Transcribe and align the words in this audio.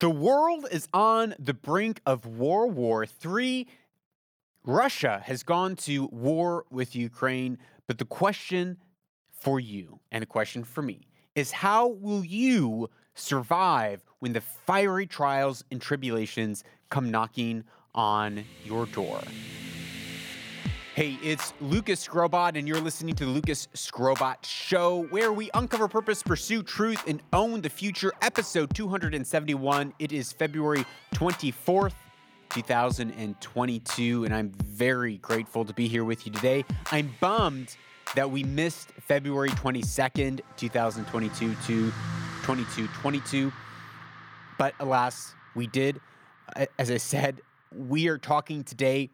The 0.00 0.08
world 0.08 0.66
is 0.72 0.88
on 0.94 1.34
the 1.38 1.52
brink 1.52 2.00
of 2.06 2.24
World 2.24 2.74
War 2.74 3.06
III. 3.22 3.68
Russia 4.64 5.20
has 5.26 5.42
gone 5.42 5.76
to 5.76 6.06
war 6.06 6.64
with 6.70 6.96
Ukraine, 6.96 7.58
but 7.86 7.98
the 7.98 8.06
question 8.06 8.78
for 9.30 9.60
you 9.60 10.00
and 10.10 10.22
the 10.22 10.26
question 10.26 10.64
for 10.64 10.80
me 10.80 11.02
is 11.34 11.50
how 11.50 11.88
will 11.88 12.24
you 12.24 12.88
survive 13.14 14.02
when 14.20 14.32
the 14.32 14.40
fiery 14.40 15.06
trials 15.06 15.64
and 15.70 15.82
tribulations 15.82 16.64
come 16.88 17.10
knocking 17.10 17.64
on 17.94 18.44
your 18.64 18.86
door? 18.86 19.20
Hey, 21.00 21.16
it's 21.22 21.54
Lucas 21.62 22.06
Skrobot, 22.06 22.58
and 22.58 22.68
you're 22.68 22.78
listening 22.78 23.14
to 23.14 23.24
the 23.24 23.30
Lucas 23.30 23.68
Skrobot 23.74 24.44
Show, 24.44 25.04
where 25.04 25.32
we 25.32 25.48
uncover 25.54 25.88
purpose, 25.88 26.22
pursue 26.22 26.62
truth, 26.62 27.02
and 27.06 27.22
own 27.32 27.62
the 27.62 27.70
future. 27.70 28.12
Episode 28.20 28.74
271. 28.74 29.94
It 29.98 30.12
is 30.12 30.30
February 30.30 30.84
24th, 31.14 31.94
2022, 32.50 34.24
and 34.26 34.34
I'm 34.34 34.50
very 34.62 35.16
grateful 35.16 35.64
to 35.64 35.72
be 35.72 35.88
here 35.88 36.04
with 36.04 36.26
you 36.26 36.32
today. 36.32 36.66
I'm 36.92 37.14
bummed 37.18 37.78
that 38.14 38.30
we 38.30 38.44
missed 38.44 38.90
February 39.00 39.48
22nd, 39.48 40.42
2022 40.58 41.54
to 41.54 41.56
2222, 41.56 43.50
but 44.58 44.74
alas, 44.80 45.34
we 45.54 45.66
did. 45.66 45.98
As 46.78 46.90
I 46.90 46.98
said, 46.98 47.40
we 47.74 48.08
are 48.08 48.18
talking 48.18 48.64
today 48.64 49.08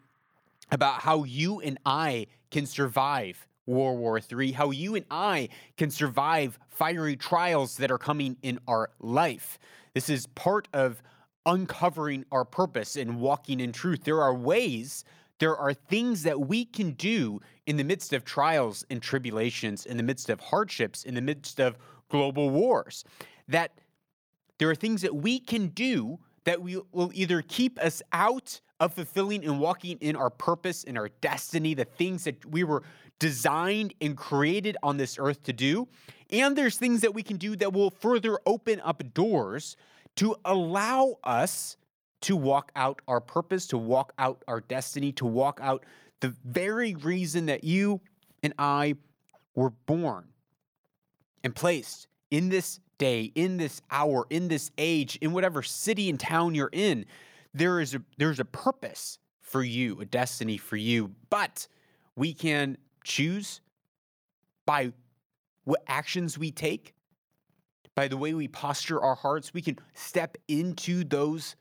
about 0.71 1.01
how 1.01 1.25
you 1.25 1.61
and 1.61 1.79
I 1.85 2.27
can 2.51 2.67
survive 2.67 3.47
World 3.67 3.99
War 3.99 4.21
III, 4.21 4.53
how 4.53 4.71
you 4.71 4.95
and 4.95 5.05
I 5.11 5.49
can 5.77 5.91
survive 5.91 6.59
fiery 6.69 7.17
trials 7.17 7.77
that 7.79 7.91
are 7.91 7.99
coming 7.99 8.37
in 8.43 8.61
our 8.69 8.91
life. 9.01 9.59
This 9.95 10.09
is 10.09 10.27
part 10.27 10.69
of 10.73 11.03
uncovering 11.45 12.25
our 12.31 12.45
purpose 12.45 12.97
and 12.97 13.21
walking 13.21 13.61
in 13.61 13.73
truth. 13.73 14.05
There 14.05 14.21
are 14.21 14.35
ways, 14.35 15.05
there 15.39 15.57
are 15.57 15.75
things 15.75 16.23
that 16.25 16.41
we 16.41 16.65
can 16.65 16.93
do 16.93 17.41
in 17.67 17.77
the 17.77 17.85
midst 17.85 18.13
of 18.13 18.25
trials 18.25 18.85
and 18.91 19.03
tribulations, 19.03 19.87
in 19.87 19.97
the 19.97 20.03
midst 20.03 20.31
of 20.31 20.41
hardships, 20.41 21.05
in 21.05 21.15
the 21.15 21.21
midst 21.21 21.61
of 21.61 21.77
global 22.09 22.51
wars, 22.51 23.05
that 23.49 23.81
there 24.59 24.71
are 24.71 24.75
things 24.75 25.03
that 25.03 25.15
we 25.15 25.39
can 25.39 25.69
do 25.69 26.19
that 26.45 26.63
we 26.63 26.81
will 26.93 27.11
either 27.13 27.43
keep 27.43 27.79
us 27.81 28.03
out 28.13 28.61
of 28.81 28.93
fulfilling 28.93 29.45
and 29.45 29.59
walking 29.59 29.99
in 30.01 30.17
our 30.17 30.31
purpose 30.31 30.85
and 30.85 30.99
our 30.99 31.09
destiny, 31.21 31.75
the 31.75 31.85
things 31.85 32.25
that 32.25 32.45
we 32.45 32.65
were 32.65 32.83
designed 33.19 33.95
and 34.01 34.17
created 34.17 34.77
on 34.83 34.97
this 34.97 35.19
earth 35.19 35.43
to 35.45 35.53
do. 35.53 35.89
And 36.31 36.57
there's 36.57 36.77
things 36.77 37.01
that 37.01 37.15
we 37.15 37.23
can 37.23 37.37
do 37.37 37.57
that 37.57 37.73
will 37.73 37.91
further 37.91 38.39
open 38.45 38.81
up 38.81 39.03
doors 39.15 39.77
to 40.17 40.37
allow 40.45 41.17
us 41.25 41.77
to 42.23 42.37
walk 42.37 42.73
out 42.77 43.01
our 43.07 43.21
purpose, 43.21 43.67
to 43.69 43.79
walk 43.79 44.13
out 44.19 44.43
our 44.49 44.61
destiny, 44.61 45.13
to 45.13 45.27
walk 45.27 45.61
out 45.63 45.85
the 46.21 46.35
very 46.45 46.95
reason 46.95 47.47
that 47.47 47.65
you 47.65 48.01
and 48.43 48.53
I 48.59 48.97
were 49.55 49.71
born 49.71 50.27
and 51.45 51.55
placed 51.55 52.09
in 52.31 52.49
this 52.49 52.81
day, 52.99 53.31
in 53.35 53.59
this 53.59 53.83
hour, 53.91 54.27
in 54.31 54.49
this 54.49 54.71
age, 54.79 55.17
in 55.21 55.33
whatever 55.33 55.63
city 55.63 56.09
and 56.11 56.19
town 56.19 56.55
you're 56.55 56.71
in 56.73 57.05
there 57.57 57.81
is 57.81 57.95
a 57.95 58.03
there's 58.19 58.41
a 58.41 58.45
purpose 58.45 59.19
for 59.41 59.63
you, 59.63 60.01
a 60.01 60.05
destiny 60.05 60.59
for 60.59 60.77
you, 60.77 61.13
but 61.31 61.69
we 62.15 62.35
can 62.35 62.77
choose 63.05 63.61
by 64.67 64.93
what 65.65 65.83
actions 65.87 66.39
we 66.39 66.51
take, 66.51 66.95
by 67.95 68.09
the 68.09 68.17
way 68.17 68.35
we 68.35 68.49
posture 68.49 69.01
our 69.01 69.15
hearts, 69.15 69.55
we 69.55 69.63
can 69.63 69.79
step 69.95 70.37
into 70.49 71.05
those 71.05 71.57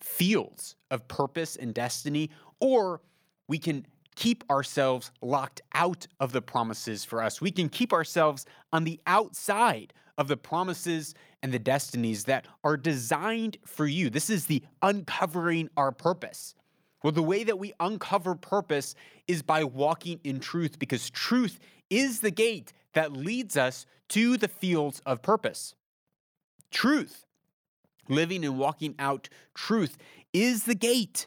fields 0.00 0.76
of 0.90 1.06
purpose 1.08 1.56
and 1.56 1.74
destiny, 1.74 2.30
or 2.60 3.00
we 3.48 3.58
can 3.58 3.86
keep 4.14 4.44
ourselves 4.50 5.10
locked 5.20 5.60
out 5.74 6.06
of 6.20 6.32
the 6.32 6.40
promises 6.40 7.04
for 7.04 7.22
us. 7.22 7.40
We 7.40 7.50
can 7.50 7.68
keep 7.68 7.92
ourselves 7.92 8.46
on 8.72 8.84
the 8.84 8.98
outside 9.06 9.92
of 10.18 10.28
the 10.28 10.36
promises 10.36 11.14
and 11.42 11.52
the 11.52 11.58
destinies 11.58 12.24
that 12.24 12.46
are 12.64 12.76
designed 12.76 13.58
for 13.64 13.86
you. 13.86 14.10
This 14.10 14.30
is 14.30 14.46
the 14.46 14.62
uncovering 14.82 15.68
our 15.76 15.92
purpose. 15.92 16.54
Well, 17.02 17.12
the 17.12 17.22
way 17.22 17.44
that 17.44 17.58
we 17.58 17.72
uncover 17.78 18.34
purpose 18.34 18.94
is 19.28 19.42
by 19.42 19.64
walking 19.64 20.18
in 20.24 20.40
truth 20.40 20.78
because 20.78 21.10
truth 21.10 21.58
is 21.90 22.20
the 22.20 22.30
gate 22.30 22.72
that 22.94 23.12
leads 23.12 23.56
us 23.56 23.86
to 24.08 24.36
the 24.36 24.48
fields 24.48 25.00
of 25.06 25.22
purpose. 25.22 25.74
Truth, 26.70 27.26
living 28.08 28.44
and 28.44 28.58
walking 28.58 28.94
out 28.98 29.28
truth, 29.54 29.96
is 30.32 30.64
the 30.64 30.74
gate 30.74 31.26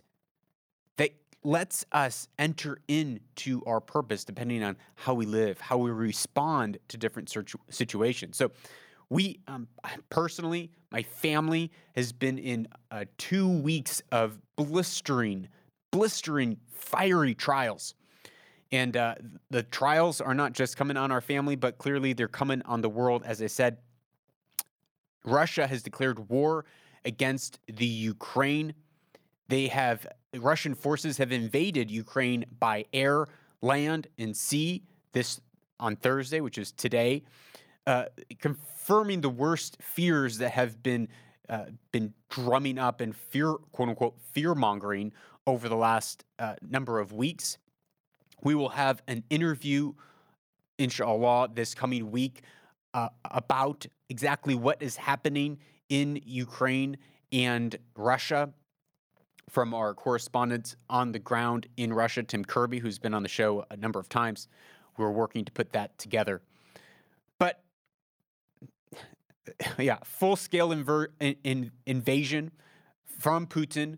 lets 1.43 1.85
us 1.91 2.27
enter 2.37 2.79
into 2.87 3.61
our 3.65 3.79
purpose 3.79 4.25
depending 4.25 4.63
on 4.63 4.75
how 4.95 5.13
we 5.13 5.25
live, 5.25 5.59
how 5.59 5.77
we 5.77 5.89
respond 5.89 6.77
to 6.89 6.97
different 6.97 7.33
situations. 7.69 8.37
So, 8.37 8.51
we 9.09 9.39
um, 9.47 9.67
personally, 10.09 10.71
my 10.91 11.01
family 11.01 11.71
has 11.95 12.11
been 12.11 12.37
in 12.37 12.67
uh, 12.91 13.05
two 13.17 13.47
weeks 13.47 14.03
of 14.11 14.39
blistering, 14.55 15.49
blistering, 15.91 16.57
fiery 16.67 17.33
trials. 17.33 17.95
And 18.71 18.95
uh, 18.95 19.15
the 19.49 19.63
trials 19.63 20.21
are 20.21 20.35
not 20.35 20.53
just 20.53 20.77
coming 20.77 20.95
on 20.95 21.11
our 21.11 21.21
family, 21.21 21.55
but 21.55 21.79
clearly 21.79 22.13
they're 22.13 22.27
coming 22.27 22.61
on 22.65 22.81
the 22.81 22.89
world. 22.89 23.23
As 23.25 23.41
I 23.41 23.47
said, 23.47 23.77
Russia 25.25 25.65
has 25.65 25.81
declared 25.81 26.29
war 26.29 26.65
against 27.03 27.59
the 27.67 27.85
Ukraine. 27.85 28.73
They 29.49 29.67
have 29.67 30.07
Russian 30.37 30.75
forces 30.75 31.17
have 31.17 31.31
invaded 31.31 31.89
Ukraine 31.89 32.45
by 32.59 32.85
air, 32.93 33.27
land, 33.61 34.07
and 34.17 34.37
sea 34.37 34.83
this 35.11 35.41
on 35.79 35.95
Thursday, 35.95 36.39
which 36.39 36.59
is 36.59 36.71
today, 36.71 37.23
uh, 37.87 38.05
confirming 38.39 39.21
the 39.21 39.29
worst 39.29 39.77
fears 39.81 40.37
that 40.37 40.51
have 40.51 40.81
been 40.83 41.09
uh, 41.49 41.65
been 41.91 42.13
drumming 42.29 42.77
up 42.77 43.01
and 43.01 43.15
fear, 43.15 43.55
quote 43.71 43.89
unquote, 43.89 44.15
fear 44.33 44.53
mongering 44.53 45.11
over 45.47 45.67
the 45.67 45.75
last 45.75 46.23
uh, 46.37 46.53
number 46.61 46.99
of 46.99 47.11
weeks. 47.11 47.57
We 48.43 48.53
will 48.53 48.69
have 48.69 49.01
an 49.07 49.23
interview, 49.31 49.93
inshallah, 50.77 51.49
this 51.55 51.73
coming 51.73 52.11
week 52.11 52.43
uh, 52.93 53.09
about 53.25 53.87
exactly 54.09 54.53
what 54.53 54.83
is 54.83 54.95
happening 54.95 55.57
in 55.89 56.21
Ukraine 56.23 56.97
and 57.31 57.75
Russia 57.95 58.53
from 59.49 59.73
our 59.73 59.93
correspondent 59.93 60.75
on 60.89 61.11
the 61.11 61.19
ground 61.19 61.67
in 61.75 61.91
Russia, 61.91 62.23
Tim 62.23 62.45
Kirby, 62.45 62.79
who's 62.79 62.99
been 62.99 63.13
on 63.13 63.23
the 63.23 63.29
show 63.29 63.65
a 63.71 63.77
number 63.77 63.99
of 63.99 64.07
times. 64.07 64.47
We're 64.97 65.11
working 65.11 65.45
to 65.45 65.51
put 65.51 65.73
that 65.73 65.97
together. 65.97 66.41
But 67.39 67.61
yeah, 69.77 69.97
full 70.03 70.35
scale 70.35 70.69
inver- 70.69 71.07
in, 71.43 71.71
invasion 71.85 72.51
from 73.19 73.47
Putin, 73.47 73.97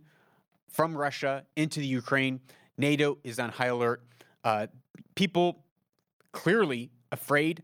from 0.69 0.95
Russia 0.97 1.44
into 1.56 1.79
the 1.79 1.88
Ukraine. 1.88 2.39
NATO 2.78 3.18
is 3.23 3.39
on 3.39 3.50
high 3.50 3.68
alert. 3.68 4.01
Uh, 4.44 4.68
people 5.16 5.63
clearly 6.31 6.91
afraid, 7.12 7.62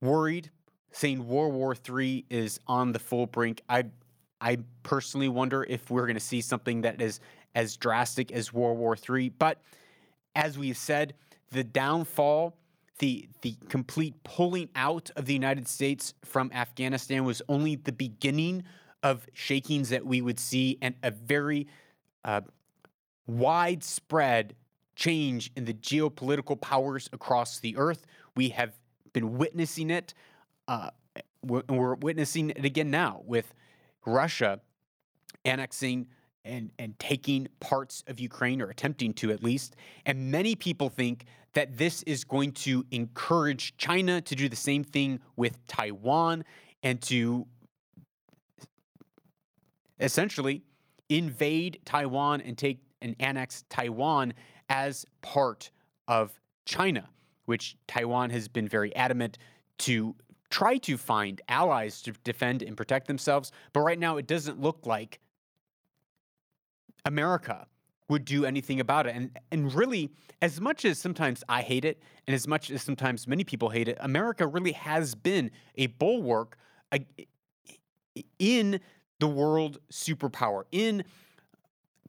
worried, 0.00 0.50
saying 0.90 1.26
World 1.26 1.54
War 1.54 1.76
III 1.88 2.24
is 2.30 2.58
on 2.66 2.92
the 2.92 2.98
full 2.98 3.26
brink. 3.26 3.62
I 3.68 3.84
I 4.46 4.58
personally 4.84 5.28
wonder 5.28 5.66
if 5.68 5.90
we're 5.90 6.06
going 6.06 6.14
to 6.14 6.20
see 6.20 6.40
something 6.40 6.82
that 6.82 7.02
is 7.02 7.18
as 7.56 7.76
drastic 7.76 8.30
as 8.30 8.52
World 8.52 8.78
War 8.78 8.96
III. 8.96 9.30
But 9.30 9.60
as 10.36 10.56
we've 10.56 10.76
said, 10.76 11.14
the 11.50 11.64
downfall, 11.64 12.56
the 13.00 13.28
the 13.42 13.56
complete 13.68 14.14
pulling 14.22 14.68
out 14.76 15.10
of 15.16 15.26
the 15.26 15.32
United 15.32 15.66
States 15.66 16.14
from 16.24 16.52
Afghanistan 16.54 17.24
was 17.24 17.42
only 17.48 17.74
the 17.74 17.90
beginning 17.90 18.62
of 19.02 19.26
shakings 19.32 19.88
that 19.88 20.06
we 20.06 20.20
would 20.20 20.38
see, 20.38 20.78
and 20.80 20.94
a 21.02 21.10
very 21.10 21.66
uh, 22.24 22.42
widespread 23.26 24.54
change 24.94 25.50
in 25.56 25.64
the 25.64 25.74
geopolitical 25.74 26.58
powers 26.60 27.10
across 27.12 27.58
the 27.58 27.76
earth. 27.76 28.06
We 28.36 28.50
have 28.50 28.78
been 29.12 29.38
witnessing 29.38 29.90
it. 29.90 30.14
Uh, 30.68 30.90
we're, 31.42 31.64
we're 31.68 31.94
witnessing 31.96 32.50
it 32.50 32.64
again 32.64 32.92
now 32.92 33.22
with 33.26 33.52
Russia 34.06 34.60
annexing 35.44 36.06
and, 36.44 36.70
and 36.78 36.98
taking 36.98 37.48
parts 37.60 38.04
of 38.06 38.20
Ukraine, 38.20 38.62
or 38.62 38.70
attempting 38.70 39.12
to 39.14 39.32
at 39.32 39.42
least. 39.42 39.74
And 40.06 40.30
many 40.30 40.54
people 40.54 40.88
think 40.88 41.24
that 41.54 41.76
this 41.76 42.02
is 42.04 42.22
going 42.22 42.52
to 42.52 42.84
encourage 42.90 43.76
China 43.76 44.20
to 44.20 44.34
do 44.34 44.48
the 44.48 44.56
same 44.56 44.84
thing 44.84 45.18
with 45.36 45.64
Taiwan 45.66 46.44
and 46.82 47.00
to 47.02 47.46
essentially 49.98 50.62
invade 51.08 51.80
Taiwan 51.84 52.40
and 52.42 52.56
take 52.56 52.80
and 53.02 53.16
annex 53.20 53.64
Taiwan 53.68 54.34
as 54.68 55.04
part 55.22 55.70
of 56.08 56.38
China, 56.64 57.08
which 57.44 57.76
Taiwan 57.86 58.30
has 58.30 58.48
been 58.48 58.68
very 58.68 58.94
adamant 58.96 59.38
to 59.78 60.14
try 60.50 60.78
to 60.78 60.96
find 60.96 61.40
allies 61.48 62.02
to 62.02 62.12
defend 62.24 62.62
and 62.62 62.76
protect 62.76 63.06
themselves. 63.06 63.52
But 63.72 63.80
right 63.80 63.98
now, 63.98 64.16
it 64.16 64.26
doesn't 64.26 64.60
look 64.60 64.86
like 64.86 65.20
America 67.04 67.66
would 68.08 68.24
do 68.24 68.44
anything 68.44 68.80
about 68.80 69.06
it. 69.06 69.16
And 69.16 69.38
and 69.50 69.72
really, 69.74 70.10
as 70.42 70.60
much 70.60 70.84
as 70.84 70.98
sometimes 70.98 71.42
I 71.48 71.62
hate 71.62 71.84
it, 71.84 72.00
and 72.26 72.34
as 72.34 72.46
much 72.46 72.70
as 72.70 72.82
sometimes 72.82 73.26
many 73.26 73.44
people 73.44 73.70
hate 73.70 73.88
it, 73.88 73.98
America 74.00 74.46
really 74.46 74.72
has 74.72 75.14
been 75.14 75.50
a 75.76 75.86
bulwark 75.86 76.56
in 78.38 78.80
the 79.18 79.26
world 79.26 79.78
superpower, 79.90 80.64
in 80.72 81.04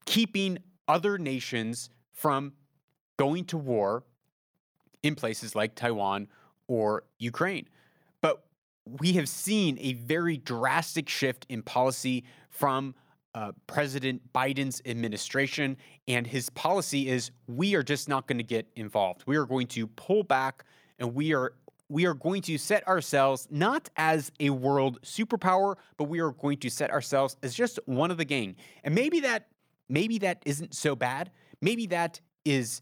keeping 0.06 0.60
other 0.88 1.18
nations 1.18 1.90
from 2.14 2.54
going 3.18 3.46
to 3.46 3.58
war 3.58 4.04
in 5.04 5.16
places 5.16 5.56
like 5.56 5.76
Taiwan 5.76 6.28
or 6.68 7.04
Ukraine. 7.18 7.68
We 9.00 9.14
have 9.14 9.28
seen 9.28 9.78
a 9.80 9.94
very 9.94 10.38
drastic 10.38 11.10
shift 11.10 11.46
in 11.50 11.62
policy 11.62 12.24
from 12.50 12.96
uh, 13.36 13.52
President 13.68 14.22
Biden's 14.34 14.82
administration, 14.86 15.78
and 16.08 16.26
his 16.26 16.50
policy 16.50 17.08
is 17.08 17.32
we 17.48 17.76
are 17.76 17.84
just 17.84 18.10
not 18.10 18.28
going 18.28 18.38
to 18.38 18.44
get 18.44 18.68
involved. 18.76 19.24
We 19.28 19.36
are 19.38 19.46
going 19.46 19.68
to 19.68 19.88
pull 19.88 20.24
back, 20.24 20.64
and 20.98 21.14
we 21.14 21.34
are 21.34 21.54
we 21.90 22.06
are 22.06 22.14
going 22.14 22.42
to 22.42 22.58
set 22.58 22.86
ourselves 22.88 23.48
not 23.50 23.90
as 23.96 24.32
a 24.40 24.50
world 24.50 25.00
superpower, 25.04 25.76
but 25.98 26.06
we 26.06 26.20
are 26.20 26.32
going 26.32 26.58
to 26.58 26.70
set 26.70 26.92
ourselves 26.92 27.38
as 27.44 27.54
just 27.54 27.80
one 27.86 28.12
of 28.12 28.18
the 28.18 28.26
gang. 28.26 28.56
And 28.84 28.94
maybe 28.94 29.20
that 29.22 29.48
maybe 29.88 30.18
that 30.20 30.42
isn't 30.46 30.74
so 30.74 30.96
bad. 30.96 31.32
Maybe 31.62 31.88
that 31.88 32.20
is 32.44 32.82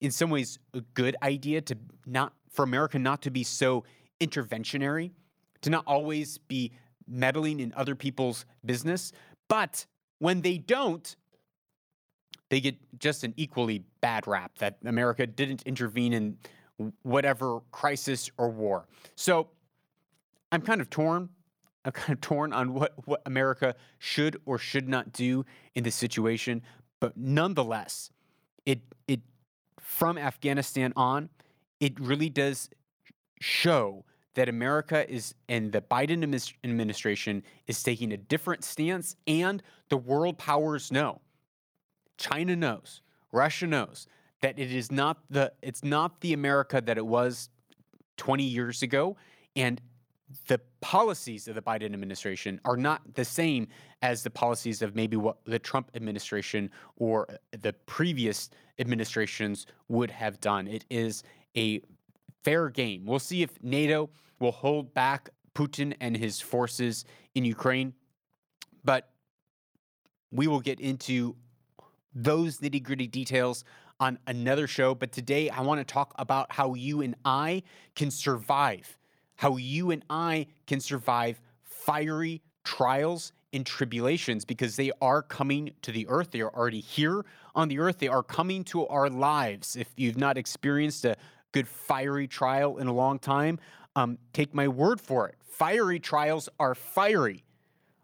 in 0.00 0.10
some 0.10 0.30
ways 0.30 0.58
a 0.74 0.80
good 0.94 1.16
idea 1.22 1.60
to 1.62 1.76
not 2.06 2.32
for 2.50 2.62
America 2.62 2.98
not 2.98 3.22
to 3.22 3.30
be 3.30 3.42
so 3.42 3.84
interventionary, 4.20 5.12
to 5.66 5.70
not 5.70 5.82
always 5.84 6.38
be 6.38 6.70
meddling 7.08 7.58
in 7.58 7.74
other 7.76 7.96
people's 7.96 8.46
business. 8.64 9.12
But 9.48 9.84
when 10.20 10.40
they 10.40 10.58
don't, 10.58 11.16
they 12.50 12.60
get 12.60 12.76
just 13.00 13.24
an 13.24 13.34
equally 13.36 13.82
bad 14.00 14.28
rap 14.28 14.58
that 14.58 14.78
America 14.84 15.26
didn't 15.26 15.64
intervene 15.64 16.12
in 16.12 16.38
whatever 17.02 17.62
crisis 17.72 18.30
or 18.38 18.48
war. 18.48 18.86
So 19.16 19.48
I'm 20.52 20.62
kind 20.62 20.80
of 20.80 20.88
torn. 20.88 21.30
I'm 21.84 21.90
kind 21.90 22.12
of 22.12 22.20
torn 22.20 22.52
on 22.52 22.72
what, 22.72 22.92
what 23.04 23.22
America 23.26 23.74
should 23.98 24.40
or 24.46 24.58
should 24.58 24.88
not 24.88 25.12
do 25.12 25.44
in 25.74 25.82
this 25.82 25.96
situation. 25.96 26.62
But 27.00 27.16
nonetheless, 27.16 28.10
it 28.64 28.82
it 29.08 29.20
from 29.80 30.16
Afghanistan 30.16 30.92
on, 30.94 31.28
it 31.80 31.98
really 31.98 32.30
does 32.30 32.70
show 33.40 34.04
that 34.36 34.48
America 34.50 35.10
is 35.10 35.34
and 35.48 35.72
the 35.72 35.80
Biden 35.80 36.22
administration 36.62 37.42
is 37.66 37.82
taking 37.82 38.12
a 38.12 38.16
different 38.16 38.64
stance, 38.64 39.16
and 39.26 39.62
the 39.88 39.96
world 39.96 40.38
powers 40.38 40.92
know. 40.92 41.20
China 42.18 42.54
knows, 42.54 43.00
Russia 43.32 43.66
knows 43.66 44.06
that 44.42 44.58
it 44.58 44.72
is 44.72 44.92
not 44.92 45.18
the 45.30 45.52
it's 45.62 45.82
not 45.82 46.20
the 46.20 46.34
America 46.34 46.80
that 46.80 46.98
it 46.98 47.06
was 47.06 47.48
20 48.18 48.44
years 48.44 48.82
ago, 48.82 49.16
and 49.56 49.80
the 50.48 50.60
policies 50.82 51.48
of 51.48 51.54
the 51.54 51.62
Biden 51.62 51.94
administration 51.94 52.60
are 52.64 52.76
not 52.76 53.14
the 53.14 53.24
same 53.24 53.68
as 54.02 54.22
the 54.22 54.30
policies 54.30 54.82
of 54.82 54.94
maybe 54.94 55.16
what 55.16 55.38
the 55.46 55.58
Trump 55.58 55.90
administration 55.94 56.70
or 56.96 57.26
the 57.52 57.72
previous 57.86 58.50
administrations 58.78 59.66
would 59.88 60.10
have 60.10 60.40
done. 60.40 60.66
It 60.66 60.84
is 60.90 61.22
a 61.56 61.80
fair 62.46 62.68
game. 62.68 63.04
We'll 63.04 63.18
see 63.18 63.42
if 63.42 63.60
NATO 63.60 64.08
will 64.38 64.52
hold 64.52 64.94
back 64.94 65.30
Putin 65.52 65.94
and 66.00 66.16
his 66.16 66.40
forces 66.40 67.04
in 67.34 67.44
Ukraine, 67.44 67.92
but 68.84 69.10
we 70.30 70.46
will 70.46 70.60
get 70.60 70.78
into 70.78 71.34
those 72.14 72.58
nitty 72.58 72.84
gritty 72.84 73.08
details 73.08 73.64
on 73.98 74.20
another 74.28 74.68
show. 74.68 74.94
But 74.94 75.10
today, 75.10 75.50
I 75.50 75.62
want 75.62 75.80
to 75.80 75.92
talk 75.92 76.14
about 76.20 76.52
how 76.52 76.74
you 76.74 77.02
and 77.02 77.16
I 77.24 77.64
can 77.96 78.12
survive, 78.12 78.96
how 79.34 79.56
you 79.56 79.90
and 79.90 80.04
I 80.08 80.46
can 80.68 80.78
survive 80.78 81.40
fiery 81.64 82.42
trials 82.62 83.32
and 83.52 83.66
tribulations 83.66 84.44
because 84.44 84.76
they 84.76 84.92
are 85.00 85.20
coming 85.20 85.72
to 85.82 85.90
the 85.90 86.06
earth. 86.08 86.30
They 86.30 86.42
are 86.42 86.54
already 86.54 86.80
here 86.80 87.24
on 87.56 87.66
the 87.66 87.80
earth. 87.80 87.98
They 87.98 88.08
are 88.08 88.22
coming 88.22 88.62
to 88.64 88.86
our 88.86 89.10
lives. 89.10 89.74
If 89.74 89.88
you've 89.96 90.18
not 90.18 90.38
experienced 90.38 91.04
a 91.04 91.16
good 91.56 91.66
fiery 91.66 92.28
trial 92.28 92.76
in 92.76 92.86
a 92.86 92.92
long 92.92 93.18
time. 93.18 93.58
Um, 93.94 94.18
take 94.34 94.52
my 94.52 94.68
word 94.68 95.00
for 95.00 95.26
it. 95.26 95.36
Fiery 95.40 95.98
trials 95.98 96.50
are 96.60 96.74
fiery. 96.74 97.44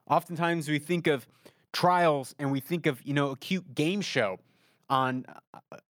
Oftentimes 0.09 0.71
we 0.71 0.79
think 0.79 1.07
of 1.07 1.29
trials 1.71 2.35
and 2.39 2.51
we 2.51 2.61
think 2.61 2.87
of, 2.87 3.03
you 3.03 3.13
know, 3.13 3.33
a 3.33 3.37
cute 3.37 3.75
game 3.75 4.01
show 4.01 4.39
on 4.89 5.27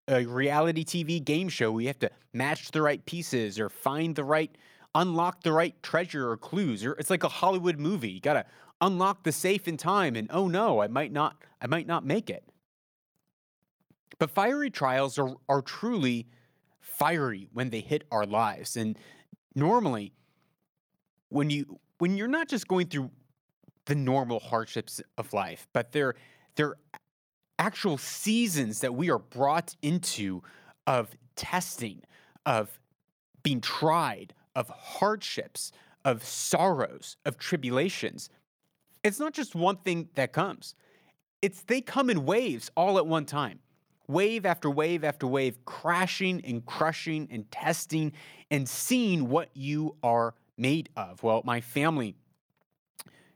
a 0.09 0.25
reality 0.25 0.83
TV 0.83 1.23
game 1.23 1.47
show. 1.47 1.71
We 1.71 1.85
have 1.85 1.99
to 1.99 2.11
match 2.33 2.71
the 2.71 2.81
right 2.81 3.05
pieces 3.05 3.57
or 3.57 3.69
find 3.69 4.13
the 4.13 4.25
right, 4.25 4.53
unlock 4.93 5.43
the 5.43 5.53
right 5.53 5.81
treasure 5.81 6.29
or 6.29 6.35
clues. 6.35 6.83
Or 6.83 6.91
it's 6.99 7.09
like 7.09 7.23
a 7.23 7.29
Hollywood 7.29 7.79
movie. 7.79 8.11
You 8.11 8.19
got 8.19 8.33
to 8.33 8.45
unlock 8.81 9.23
the 9.23 9.31
safe 9.31 9.69
in 9.69 9.77
time 9.77 10.17
and 10.17 10.27
oh 10.33 10.49
no, 10.49 10.81
I 10.81 10.87
might 10.87 11.13
not, 11.13 11.37
I 11.61 11.67
might 11.67 11.87
not 11.87 12.05
make 12.05 12.29
it. 12.29 12.43
But 14.19 14.31
fiery 14.31 14.69
trials 14.69 15.17
are, 15.17 15.35
are 15.47 15.61
truly 15.61 16.27
fiery 16.83 17.47
when 17.53 17.69
they 17.69 17.79
hit 17.79 18.03
our 18.11 18.25
lives. 18.25 18.77
And 18.77 18.97
normally, 19.55 20.13
when 21.29 21.49
you 21.49 21.79
when 21.97 22.17
you're 22.17 22.27
not 22.27 22.47
just 22.47 22.67
going 22.67 22.87
through 22.87 23.09
the 23.85 23.95
normal 23.95 24.39
hardships 24.39 25.01
of 25.17 25.33
life, 25.33 25.67
but 25.73 25.91
they're 25.91 26.15
they're 26.55 26.75
actual 27.57 27.97
seasons 27.97 28.81
that 28.81 28.93
we 28.93 29.09
are 29.09 29.19
brought 29.19 29.75
into 29.81 30.43
of 30.85 31.15
testing, 31.35 32.01
of 32.45 32.79
being 33.41 33.61
tried, 33.61 34.33
of 34.55 34.69
hardships, 34.69 35.71
of 36.05 36.23
sorrows, 36.23 37.17
of 37.25 37.37
tribulations. 37.37 38.29
It's 39.03 39.19
not 39.19 39.33
just 39.33 39.55
one 39.55 39.77
thing 39.77 40.09
that 40.15 40.33
comes. 40.33 40.75
It's 41.41 41.63
they 41.63 41.81
come 41.81 42.09
in 42.09 42.25
waves 42.25 42.69
all 42.75 42.97
at 42.97 43.07
one 43.07 43.25
time 43.25 43.59
wave 44.07 44.45
after 44.45 44.69
wave 44.69 45.03
after 45.03 45.27
wave, 45.27 45.63
crashing 45.65 46.41
and 46.45 46.65
crushing 46.65 47.27
and 47.31 47.49
testing 47.51 48.11
and 48.51 48.67
seeing 48.67 49.29
what 49.29 49.49
you 49.53 49.95
are 50.03 50.35
made 50.57 50.89
of. 50.95 51.23
Well, 51.23 51.41
my 51.45 51.61
family 51.61 52.15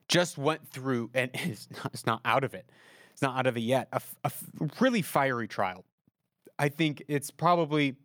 just 0.07 0.37
went 0.37 0.67
through, 0.67 1.09
and 1.13 1.31
it's 1.33 1.67
not, 1.71 1.91
it's 1.93 2.05
not 2.05 2.21
out 2.25 2.43
of 2.43 2.53
it. 2.53 2.69
It's 3.11 3.21
not 3.21 3.37
out 3.37 3.47
of 3.47 3.57
it 3.57 3.61
yet. 3.61 3.87
A, 3.91 4.01
a 4.23 4.31
really 4.79 5.01
fiery 5.01 5.47
trial. 5.47 5.85
I 6.59 6.69
think 6.69 7.03
it's 7.07 7.31
probably 7.31 7.95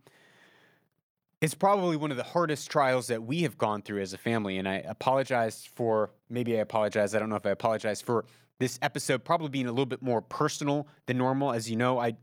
it's 1.42 1.54
probably 1.54 1.96
one 1.96 2.12
of 2.12 2.16
the 2.16 2.22
hardest 2.22 2.70
trials 2.70 3.08
that 3.08 3.24
we 3.24 3.42
have 3.42 3.58
gone 3.58 3.82
through 3.82 4.00
as 4.00 4.12
a 4.12 4.18
family. 4.18 4.58
And 4.58 4.68
I 4.68 4.76
apologize 4.76 5.68
for 5.74 6.12
maybe 6.30 6.56
I 6.56 6.60
apologize. 6.60 7.16
I 7.16 7.18
don't 7.18 7.30
know 7.30 7.36
if 7.36 7.44
I 7.44 7.50
apologize 7.50 8.00
for 8.00 8.24
this 8.60 8.78
episode 8.80 9.24
probably 9.24 9.48
being 9.48 9.66
a 9.66 9.72
little 9.72 9.86
bit 9.86 10.02
more 10.02 10.22
personal 10.22 10.86
than 11.06 11.18
normal. 11.18 11.52
As 11.52 11.68
you 11.68 11.74
know, 11.74 11.98
I 11.98 12.14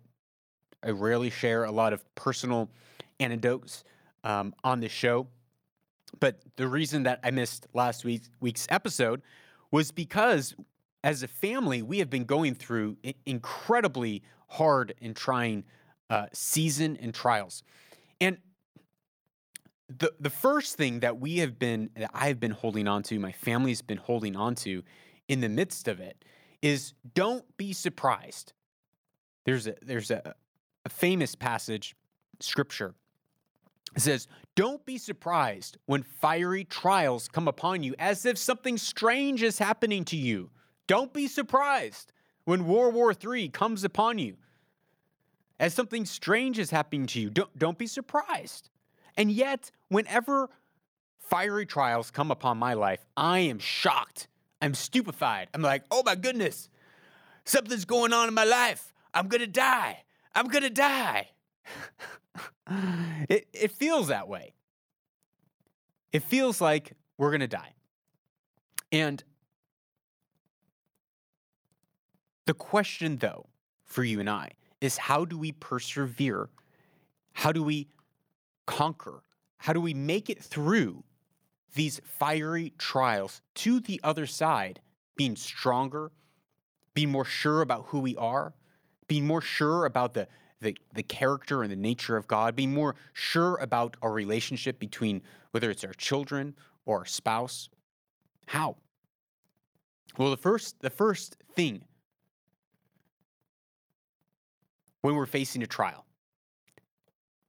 I 0.84 0.92
rarely 0.92 1.30
share 1.30 1.64
a 1.64 1.72
lot 1.72 1.94
of 1.94 2.04
personal 2.16 2.70
anecdotes 3.20 3.84
um, 4.24 4.54
on 4.64 4.80
this 4.80 4.92
show. 4.92 5.28
But 6.20 6.40
the 6.56 6.68
reason 6.68 7.04
that 7.04 7.20
I 7.24 7.32
missed 7.32 7.68
last 7.74 8.04
week's, 8.04 8.30
week's 8.40 8.66
episode 8.70 9.22
was 9.72 9.92
because 9.92 10.56
as 11.04 11.24
a 11.24 11.28
family, 11.28 11.82
we 11.82 12.00
have 12.00 12.10
been 12.10 12.26
going 12.26 12.56
through 12.56 12.98
incredibly 13.26 14.24
hard 14.48 14.94
and 15.02 15.16
trying 15.16 15.64
uh, 16.10 16.26
season 16.34 16.98
and 17.02 17.14
trials. 17.14 17.64
And 18.20 18.38
the 19.88 20.12
the 20.20 20.30
first 20.30 20.76
thing 20.76 21.00
that 21.00 21.20
we 21.20 21.38
have 21.38 21.58
been 21.58 21.90
that 21.96 22.12
I've 22.14 22.40
been 22.40 22.52
holding 22.52 22.88
on 22.88 23.04
to, 23.04 23.20
my 23.20 23.32
family's 23.32 23.82
been 23.82 23.98
holding 23.98 24.36
on 24.36 24.56
to 24.56 24.84
in 25.28 25.42
the 25.42 25.50
midst 25.50 25.88
of 25.88 26.00
it 26.00 26.24
is 26.62 26.94
don't 27.14 27.46
be 27.58 27.74
surprised. 27.74 28.54
There's 29.46 29.68
a 29.68 29.76
there's 29.82 30.12
a, 30.12 30.36
a 30.86 30.90
famous 30.90 31.36
passage, 31.36 31.96
scripture. 32.40 32.94
It 33.96 34.02
says, 34.02 34.28
Don't 34.56 34.86
be 34.86 34.98
surprised 34.98 35.78
when 35.86 36.04
fiery 36.04 36.64
trials 36.64 37.28
come 37.28 37.48
upon 37.48 37.84
you 37.84 37.96
as 38.00 38.26
if 38.26 38.38
something 38.38 38.78
strange 38.78 39.44
is 39.44 39.60
happening 39.60 40.06
to 40.06 40.18
you. 40.18 40.50
Don't 40.88 41.14
be 41.14 41.28
surprised 41.28 42.12
when 42.46 42.66
World 42.66 42.94
War 42.94 43.14
III 43.14 43.50
comes 43.50 43.84
upon 43.84 44.18
you 44.18 44.38
as 45.60 45.74
something 45.74 46.06
strange 46.06 46.58
is 46.58 46.72
happening 46.72 47.06
to 47.08 47.20
you. 47.20 47.30
Don't, 47.30 47.58
don't 47.58 47.78
be 47.78 47.88
surprised. 47.88 48.70
And 49.18 49.32
yet, 49.32 49.72
whenever 49.90 50.50
fiery 51.20 51.66
trials 51.66 52.10
come 52.10 52.32
upon 52.32 52.58
my 52.58 52.74
life, 52.74 53.06
I 53.18 53.40
am 53.40 53.60
shocked. 53.60 54.28
I'm 54.62 54.74
stupefied. 54.74 55.50
I'm 55.54 55.62
like, 55.62 55.84
oh 55.92 56.04
my 56.06 56.16
goodness, 56.16 56.70
something's 57.44 57.86
going 57.86 58.14
on 58.14 58.28
in 58.28 58.34
my 58.34 58.46
life. 58.46 58.94
I'm 59.14 59.28
going 59.28 59.42
to 59.42 59.48
die. 59.48 60.04
I'm 60.36 60.48
going 60.48 60.64
to 60.64 60.70
die. 60.70 61.30
it, 63.30 63.48
it 63.54 63.72
feels 63.72 64.08
that 64.10 64.28
way. 64.28 64.54
It 66.12 66.24
feels 66.24 66.62
like 66.62 66.94
we're 67.18 67.32
going 67.32 67.42
to 67.42 67.48
die. 67.48 67.74
And 68.92 69.24
the 72.46 72.54
question, 72.54 73.18
though, 73.18 73.48
for 73.86 74.04
you 74.04 74.20
and 74.20 74.30
I 74.30 74.52
is 74.82 74.98
how 74.98 75.26
do 75.26 75.38
we 75.38 75.52
persevere? 75.52 76.50
How 77.34 77.52
do 77.52 77.62
we 77.62 77.88
conquer? 78.66 79.24
How 79.58 79.74
do 79.74 79.82
we 79.82 79.94
make 79.94 80.30
it 80.30 80.42
through 80.42 81.04
these 81.76 82.02
fiery 82.04 82.74
trials 82.78 83.42
to 83.56 83.80
the 83.80 84.00
other 84.04 84.26
side, 84.26 84.82
being 85.16 85.36
stronger, 85.36 86.12
being 86.94 87.12
more 87.12 87.26
sure 87.26 87.62
about 87.62 87.86
who 87.88 88.00
we 88.00 88.16
are, 88.16 88.54
being 89.10 89.28
more 89.28 89.42
sure 89.42 89.86
about 89.86 90.13
the, 90.13 90.30
the, 90.62 90.78
the 90.94 91.04
character 91.04 91.63
and 91.63 91.70
the 91.70 91.75
nature 91.75 92.16
of 92.16 92.28
God, 92.28 92.56
being 92.56 92.74
more 92.74 92.96
sure 93.12 93.58
about 93.58 93.98
our 94.01 94.13
relationship 94.13 94.80
between 94.80 95.22
whether 95.51 95.70
it's 95.70 95.84
our 95.84 95.94
children 95.94 96.56
or 96.86 97.00
our 97.00 97.06
spouse. 97.06 97.68
How? 98.46 98.78
Well, 100.18 100.30
the 100.30 100.38
first, 100.38 100.80
the 100.80 100.89
first 100.89 101.36
thing 101.56 101.82
when 105.01 105.16
we're 105.16 105.25
facing 105.25 105.63
a 105.63 105.68
trial 105.68 106.06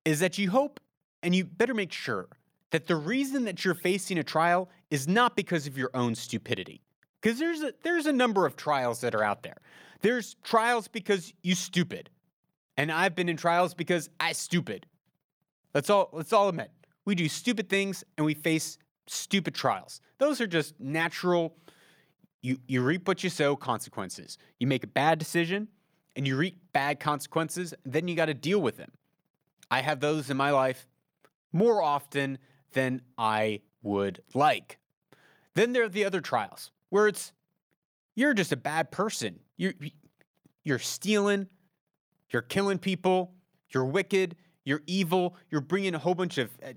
is 0.05 0.21
that 0.21 0.39
you 0.39 0.51
hope 0.51 0.81
and 1.23 1.35
you 1.35 1.45
better 1.45 1.75
make 1.75 1.93
sure 1.93 2.29
that 2.71 2.87
the 2.87 2.97
reason 2.97 3.45
that 3.45 3.65
you're 3.65 3.75
facing 3.75 4.19
a 4.19 4.25
trial 4.25 4.71
is 4.91 5.07
not 5.07 5.37
because 5.37 5.67
of 5.67 5.77
your 5.77 5.91
own 5.93 6.15
stupidity. 6.15 6.81
Because 7.21 7.39
there's 7.39 7.63
a, 7.63 7.75
there's 7.83 8.07
a 8.07 8.13
number 8.13 8.47
of 8.47 8.57
trials 8.57 9.01
that 9.03 9.15
are 9.15 9.23
out 9.23 9.43
there. 9.43 9.59
There's 10.01 10.37
trials 10.43 10.89
because 10.89 11.33
you 11.43 11.55
stupid. 11.55 12.11
And 12.77 12.91
I've 12.91 13.15
been 13.15 13.29
in 13.29 13.37
trials 13.37 13.75
because 13.75 14.09
I 14.19 14.33
stupid. 14.33 14.87
Let's 15.75 15.91
all 15.91 16.09
let's 16.13 16.33
all 16.33 16.49
admit. 16.49 16.71
We 17.05 17.15
do 17.15 17.29
stupid 17.29 17.69
things 17.69 18.05
and 18.17 18.25
we 18.25 18.35
face 18.35 18.79
stupid 19.07 19.55
trials. 19.55 20.01
Those 20.19 20.41
are 20.41 20.47
just 20.47 20.79
natural 20.81 21.57
you 22.43 22.59
you 22.67 22.83
reap 22.83 23.07
what 23.07 23.23
you 23.23 23.31
sow 23.31 23.55
consequences. 23.55 24.39
You 24.59 24.67
make 24.67 24.85
a 24.85 24.89
bad 24.89 25.19
decision 25.19 25.69
and 26.17 26.27
you 26.27 26.37
reap 26.37 26.59
bad 26.73 27.01
consequences, 27.01 27.75
then 27.85 28.09
you 28.09 28.17
got 28.17 28.27
to 28.27 28.35
deal 28.35 28.61
with 28.61 28.77
them. 28.77 28.93
I 29.71 29.83
have 29.83 30.01
those 30.01 30.31
in 30.31 30.37
my 30.37 30.51
life 30.51 30.87
more 31.53 31.83
often 31.83 32.39
than 32.73 33.03
I 33.17 33.61
would 33.83 34.23
like. 34.35 34.79
Then 35.55 35.73
there 35.73 35.85
are 35.85 35.89
the 35.89 36.05
other 36.05 36.21
trials 36.21 36.73
where 36.91 37.09
it's 37.09 37.33
you're 38.15 38.35
just 38.35 38.53
a 38.53 38.57
bad 38.57 38.91
person. 38.91 39.41
You're 39.57 39.75
you're 40.63 40.79
stealing, 40.79 41.49
you're 42.31 42.43
killing 42.43 42.79
people, 42.79 43.33
you're 43.71 43.85
wicked, 43.85 44.37
you're 44.65 44.83
evil, 44.87 45.37
you're 45.51 45.63
bringing 45.63 45.95
a 45.95 45.99
whole 45.99 46.15
bunch 46.15 46.37
of 46.39 46.51
uh, 46.65 46.73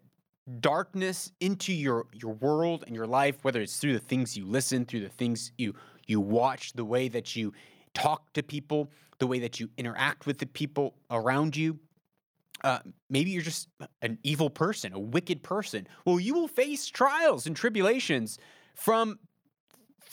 darkness 0.60 1.32
into 1.40 1.74
your 1.74 2.08
your 2.14 2.34
world 2.34 2.84
and 2.88 2.96
your 2.96 3.08
life 3.08 3.44
whether 3.44 3.62
it's 3.62 3.78
through 3.78 3.94
the 3.94 4.00
things 4.00 4.38
you 4.38 4.46
listen, 4.46 4.86
through 4.86 5.02
the 5.02 5.10
things 5.10 5.52
you 5.58 5.74
you 6.08 6.20
watch, 6.20 6.74
the 6.74 6.86
way 6.86 7.08
that 7.08 7.36
you 7.36 7.54
talk 7.94 8.32
to 8.34 8.44
people, 8.44 8.90
the 9.20 9.28
way 9.28 9.40
that 9.40 9.60
you 9.60 9.70
interact 9.78 10.26
with 10.26 10.38
the 10.38 10.46
people 10.46 10.96
around 11.10 11.56
you. 11.56 11.80
Uh, 12.64 12.80
maybe 13.10 13.32
you're 13.32 13.42
just 13.42 13.68
an 14.02 14.18
evil 14.24 14.50
person, 14.50 14.94
a 14.94 15.00
wicked 15.00 15.44
person. 15.44 15.86
Well, 16.06 16.20
you 16.20 16.34
will 16.34 16.48
face 16.48 16.88
trials 16.88 17.46
and 17.46 17.56
tribulations 17.56 18.38
from 18.74 19.20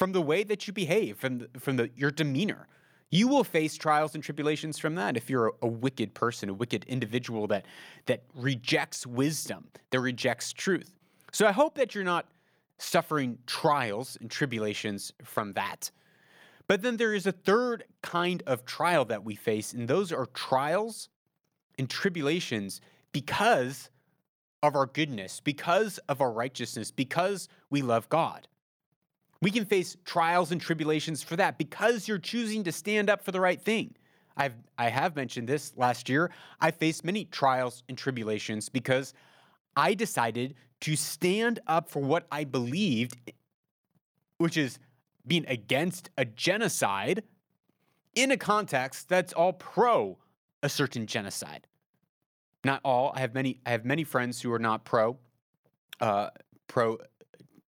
from 0.00 0.12
the 0.12 0.22
way 0.22 0.42
that 0.42 0.66
you 0.66 0.72
behave, 0.72 1.18
from 1.18 1.36
the, 1.40 1.50
from 1.58 1.76
the, 1.76 1.90
your 1.94 2.10
demeanor. 2.10 2.66
You 3.10 3.28
will 3.28 3.44
face 3.44 3.76
trials 3.76 4.14
and 4.14 4.24
tribulations 4.24 4.78
from 4.78 4.94
that 4.94 5.14
if 5.14 5.28
you're 5.28 5.48
a, 5.48 5.52
a 5.60 5.66
wicked 5.66 6.14
person, 6.14 6.48
a 6.48 6.54
wicked 6.54 6.86
individual 6.86 7.46
that 7.48 7.66
that 8.06 8.22
rejects 8.34 9.06
wisdom, 9.06 9.68
that 9.90 10.00
rejects 10.00 10.54
truth. 10.54 10.96
So 11.32 11.46
I 11.46 11.52
hope 11.52 11.74
that 11.74 11.94
you're 11.94 12.02
not 12.02 12.28
suffering 12.78 13.40
trials 13.46 14.16
and 14.22 14.30
tribulations 14.30 15.12
from 15.22 15.52
that. 15.52 15.90
But 16.66 16.80
then 16.80 16.96
there 16.96 17.12
is 17.12 17.26
a 17.26 17.32
third 17.32 17.84
kind 18.00 18.42
of 18.46 18.64
trial 18.64 19.04
that 19.04 19.22
we 19.22 19.34
face, 19.34 19.74
and 19.74 19.86
those 19.86 20.12
are 20.12 20.24
trials 20.32 21.10
and 21.78 21.90
tribulations 21.90 22.80
because 23.12 23.90
of 24.62 24.74
our 24.74 24.86
goodness, 24.86 25.40
because 25.40 25.98
of 26.08 26.22
our 26.22 26.32
righteousness, 26.32 26.90
because 26.90 27.50
we 27.68 27.82
love 27.82 28.08
God. 28.08 28.48
We 29.42 29.50
can 29.50 29.64
face 29.64 29.96
trials 30.04 30.52
and 30.52 30.60
tribulations 30.60 31.22
for 31.22 31.36
that 31.36 31.56
because 31.56 32.06
you're 32.06 32.18
choosing 32.18 32.64
to 32.64 32.72
stand 32.72 33.08
up 33.08 33.22
for 33.22 33.32
the 33.32 33.40
right 33.40 33.60
thing. 33.60 33.94
I've 34.36 34.54
I 34.78 34.88
have 34.88 35.16
mentioned 35.16 35.48
this 35.48 35.72
last 35.76 36.08
year. 36.08 36.30
I 36.60 36.70
faced 36.70 37.04
many 37.04 37.24
trials 37.26 37.82
and 37.88 37.96
tribulations 37.96 38.68
because 38.68 39.14
I 39.76 39.94
decided 39.94 40.54
to 40.80 40.96
stand 40.96 41.60
up 41.66 41.90
for 41.90 42.00
what 42.00 42.26
I 42.30 42.44
believed, 42.44 43.32
which 44.38 44.56
is 44.56 44.78
being 45.26 45.44
against 45.48 46.10
a 46.16 46.24
genocide 46.24 47.22
in 48.14 48.30
a 48.30 48.36
context 48.36 49.08
that's 49.08 49.32
all 49.32 49.52
pro 49.52 50.18
a 50.62 50.68
certain 50.68 51.06
genocide. 51.06 51.66
Not 52.64 52.80
all. 52.84 53.12
I 53.14 53.20
have 53.20 53.34
many. 53.34 53.60
I 53.64 53.70
have 53.70 53.84
many 53.84 54.04
friends 54.04 54.40
who 54.40 54.52
are 54.52 54.58
not 54.58 54.84
pro, 54.84 55.18
uh, 56.00 56.30
pro 56.66 56.98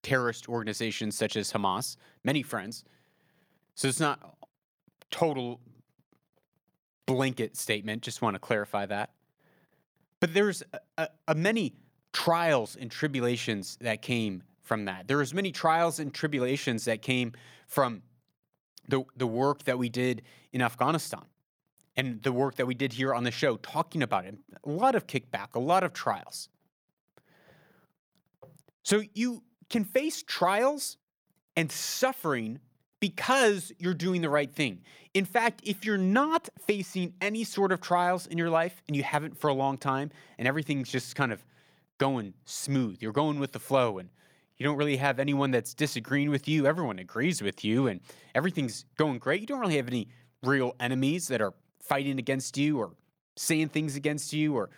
terrorist 0.03 0.49
organizations 0.49 1.15
such 1.15 1.35
as 1.35 1.51
Hamas. 1.51 1.97
Many 2.23 2.43
friends. 2.43 2.83
So 3.75 3.87
it's 3.87 3.99
not 3.99 4.37
total 5.09 5.59
blanket 7.05 7.57
statement. 7.57 8.01
Just 8.01 8.21
want 8.21 8.35
to 8.35 8.39
clarify 8.39 8.85
that. 8.85 9.11
But 10.19 10.33
there's 10.33 10.63
a, 10.97 11.09
a, 11.27 11.35
many 11.35 11.73
trials 12.13 12.77
and 12.79 12.91
tribulations 12.91 13.77
that 13.81 14.01
came 14.01 14.43
from 14.61 14.85
that. 14.85 15.07
There 15.07 15.17
was 15.17 15.33
many 15.33 15.51
trials 15.51 15.99
and 15.99 16.13
tribulations 16.13 16.85
that 16.85 17.01
came 17.01 17.33
from 17.67 18.03
the 18.87 19.03
the 19.15 19.27
work 19.27 19.63
that 19.63 19.77
we 19.77 19.89
did 19.89 20.21
in 20.51 20.61
Afghanistan 20.61 21.23
and 21.95 22.21
the 22.21 22.31
work 22.31 22.55
that 22.55 22.65
we 22.67 22.75
did 22.75 22.93
here 22.93 23.13
on 23.13 23.23
the 23.23 23.31
show 23.31 23.57
talking 23.57 24.03
about 24.03 24.25
it. 24.25 24.37
A 24.63 24.69
lot 24.69 24.95
of 24.95 25.07
kickback, 25.07 25.55
a 25.55 25.59
lot 25.59 25.83
of 25.83 25.93
trials. 25.93 26.49
So 28.83 29.03
you 29.13 29.43
can 29.71 29.85
face 29.85 30.21
trials 30.21 30.97
and 31.55 31.71
suffering 31.71 32.59
because 32.99 33.71
you're 33.79 33.95
doing 33.95 34.21
the 34.21 34.29
right 34.29 34.53
thing. 34.53 34.81
In 35.13 35.25
fact, 35.25 35.61
if 35.63 35.83
you're 35.85 35.97
not 35.97 36.49
facing 36.59 37.13
any 37.19 37.43
sort 37.43 37.71
of 37.71 37.81
trials 37.81 38.27
in 38.27 38.37
your 38.37 38.49
life 38.49 38.83
and 38.87 38.95
you 38.95 39.01
haven't 39.01 39.37
for 39.37 39.49
a 39.49 39.53
long 39.53 39.77
time 39.77 40.11
and 40.37 40.47
everything's 40.47 40.91
just 40.91 41.15
kind 41.15 41.31
of 41.31 41.43
going 41.97 42.33
smooth, 42.45 43.01
you're 43.01 43.11
going 43.11 43.39
with 43.39 43.53
the 43.53 43.59
flow 43.59 43.97
and 43.97 44.09
you 44.57 44.65
don't 44.65 44.77
really 44.77 44.97
have 44.97 45.19
anyone 45.19 45.49
that's 45.49 45.73
disagreeing 45.73 46.29
with 46.29 46.47
you. 46.47 46.67
Everyone 46.67 46.99
agrees 46.99 47.41
with 47.41 47.65
you 47.65 47.87
and 47.87 48.01
everything's 48.35 48.85
going 48.97 49.17
great. 49.17 49.41
You 49.41 49.47
don't 49.47 49.59
really 49.59 49.77
have 49.77 49.87
any 49.87 50.07
real 50.43 50.75
enemies 50.79 51.27
that 51.29 51.41
are 51.41 51.53
fighting 51.81 52.19
against 52.19 52.57
you 52.57 52.77
or 52.77 52.91
saying 53.35 53.69
things 53.69 53.95
against 53.95 54.33
you 54.33 54.55
or 54.55 54.69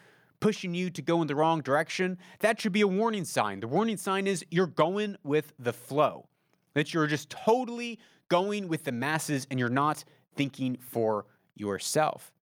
pushing 0.43 0.73
you 0.75 0.89
to 0.89 1.01
go 1.01 1.21
in 1.21 1.27
the 1.27 1.35
wrong 1.35 1.61
direction. 1.61 2.17
That 2.39 2.59
should 2.59 2.73
be 2.73 2.81
a 2.81 2.87
warning 2.87 3.25
sign. 3.25 3.59
The 3.61 3.67
warning 3.67 3.97
sign 3.97 4.27
is 4.27 4.45
you're 4.51 4.67
going 4.67 5.15
with 5.23 5.53
the 5.57 5.73
flow, 5.73 6.27
that 6.73 6.93
you're 6.93 7.07
just 7.07 7.29
totally 7.29 7.99
going 8.27 8.67
with 8.67 8.83
the 8.83 8.91
masses 8.91 9.47
and 9.49 9.59
you're 9.59 9.69
not 9.69 10.03
thinking 10.35 10.77
for 10.77 11.25
yourself. 11.55 12.33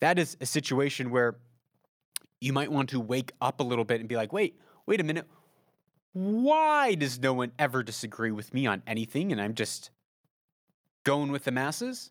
That 0.00 0.18
is 0.18 0.36
a 0.40 0.46
situation 0.46 1.10
where 1.10 1.36
you 2.40 2.52
might 2.52 2.70
want 2.70 2.90
to 2.90 3.00
wake 3.00 3.32
up 3.40 3.60
a 3.60 3.64
little 3.64 3.84
bit 3.84 4.00
and 4.00 4.08
be 4.08 4.14
like, 4.14 4.32
wait, 4.32 4.60
wait 4.86 5.00
a 5.00 5.04
minute 5.04 5.26
why 6.12 6.94
does 6.94 7.20
no 7.20 7.32
one 7.32 7.52
ever 7.58 7.82
disagree 7.82 8.32
with 8.32 8.52
me 8.52 8.66
on 8.66 8.82
anything 8.86 9.30
and 9.30 9.40
I'm 9.40 9.54
just 9.54 9.90
going 11.04 11.30
with 11.30 11.44
the 11.44 11.52
masses? 11.52 12.10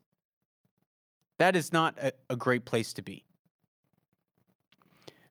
That 1.39 1.55
is 1.55 1.73
not 1.73 1.97
a, 2.01 2.13
a 2.29 2.35
great 2.35 2.65
place 2.65 2.93
to 2.93 3.01
be. 3.01 3.26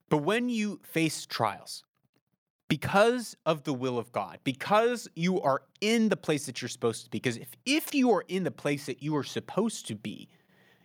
But 0.08 0.18
when 0.18 0.48
you 0.48 0.80
face 0.82 1.26
trials, 1.26 1.82
because 2.68 3.36
of 3.46 3.64
the 3.64 3.72
will 3.72 3.98
of 3.98 4.10
God, 4.12 4.38
because 4.42 5.08
you 5.14 5.40
are 5.40 5.62
in 5.80 6.08
the 6.08 6.16
place 6.16 6.46
that 6.46 6.60
you're 6.60 6.68
supposed 6.68 7.04
to 7.04 7.10
be, 7.10 7.18
because 7.18 7.36
if, 7.36 7.54
if 7.64 7.94
you 7.94 8.10
are 8.12 8.24
in 8.28 8.44
the 8.44 8.50
place 8.50 8.86
that 8.86 9.02
you 9.02 9.16
are 9.16 9.24
supposed 9.24 9.86
to 9.88 9.94
be, 9.94 10.28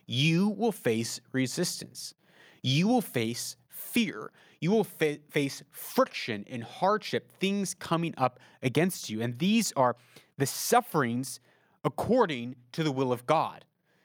you 0.06 0.48
will 0.48 0.72
face 0.72 1.20
resistance. 1.32 2.14
You 2.62 2.86
will 2.86 3.00
face 3.00 3.56
fear 3.68 4.30
you 4.62 4.70
will 4.70 4.84
fa- 4.84 5.18
face 5.28 5.64
friction 5.72 6.46
and 6.48 6.62
hardship, 6.62 7.32
things 7.32 7.74
coming 7.74 8.14
up 8.16 8.38
against 8.62 9.10
you. 9.10 9.20
And 9.20 9.36
these 9.40 9.72
are 9.72 9.96
the 10.38 10.46
sufferings 10.46 11.40
according 11.84 12.54
to 12.70 12.84
the 12.84 12.92
will 12.92 13.12
of 13.12 13.26
God 13.26 13.64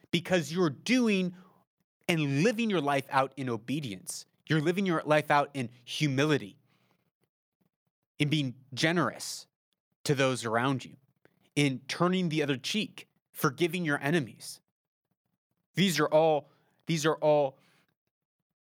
because 0.09 0.51
you're 0.51 0.71
doing 0.71 1.35
and 2.09 2.41
living 2.41 2.71
your 2.71 2.81
life 2.81 3.05
out 3.11 3.33
in 3.37 3.49
obedience. 3.49 4.25
You're 4.47 4.61
living 4.61 4.85
your 4.85 5.01
life 5.05 5.31
out 5.31 5.49
in 5.53 5.69
humility, 5.83 6.57
in 8.19 8.29
being 8.29 8.55
generous 8.73 9.47
to 10.05 10.15
those 10.15 10.45
around 10.45 10.85
you, 10.85 10.95
in 11.55 11.81
turning 11.87 12.29
the 12.29 12.43
other 12.43 12.57
cheek, 12.57 13.07
forgiving 13.31 13.85
your 13.85 13.99
enemies. 14.01 14.61
These 15.75 15.99
are 15.99 16.07
all 16.07 16.49
these 16.87 17.05
are 17.05 17.15
all 17.15 17.57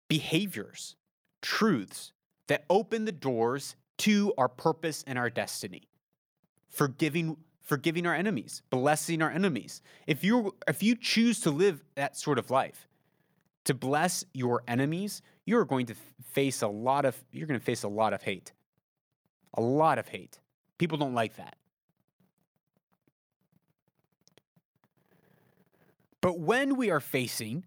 behaviors 0.08 0.96
truths 1.42 2.12
that 2.48 2.64
open 2.68 3.04
the 3.06 3.12
doors 3.12 3.76
to 3.98 4.32
our 4.38 4.48
purpose 4.48 5.04
and 5.06 5.18
our 5.18 5.30
destiny. 5.30 5.88
forgiving 6.68 7.36
forgiving 7.62 8.06
our 8.06 8.14
enemies, 8.14 8.62
blessing 8.70 9.22
our 9.22 9.30
enemies. 9.30 9.82
If 10.06 10.24
you 10.24 10.56
if 10.68 10.82
you 10.82 10.96
choose 10.96 11.40
to 11.40 11.50
live 11.50 11.84
that 11.94 12.16
sort 12.16 12.38
of 12.38 12.50
life, 12.50 12.88
to 13.64 13.74
bless 13.74 14.24
your 14.34 14.62
enemies, 14.66 15.22
you're 15.50 15.64
going 15.64 15.86
to 15.86 15.96
face 16.30 16.62
a 16.62 16.68
lot 16.68 17.04
of 17.04 17.16
you're 17.32 17.48
going 17.48 17.58
to 17.58 17.66
face 17.66 17.82
a 17.82 17.88
lot 17.88 18.12
of 18.12 18.22
hate. 18.22 18.52
A 19.54 19.60
lot 19.60 19.98
of 19.98 20.06
hate. 20.06 20.38
People 20.78 20.96
don't 20.96 21.12
like 21.12 21.34
that. 21.36 21.56
But 26.20 26.38
when 26.38 26.76
we 26.76 26.90
are 26.90 27.00
facing 27.00 27.64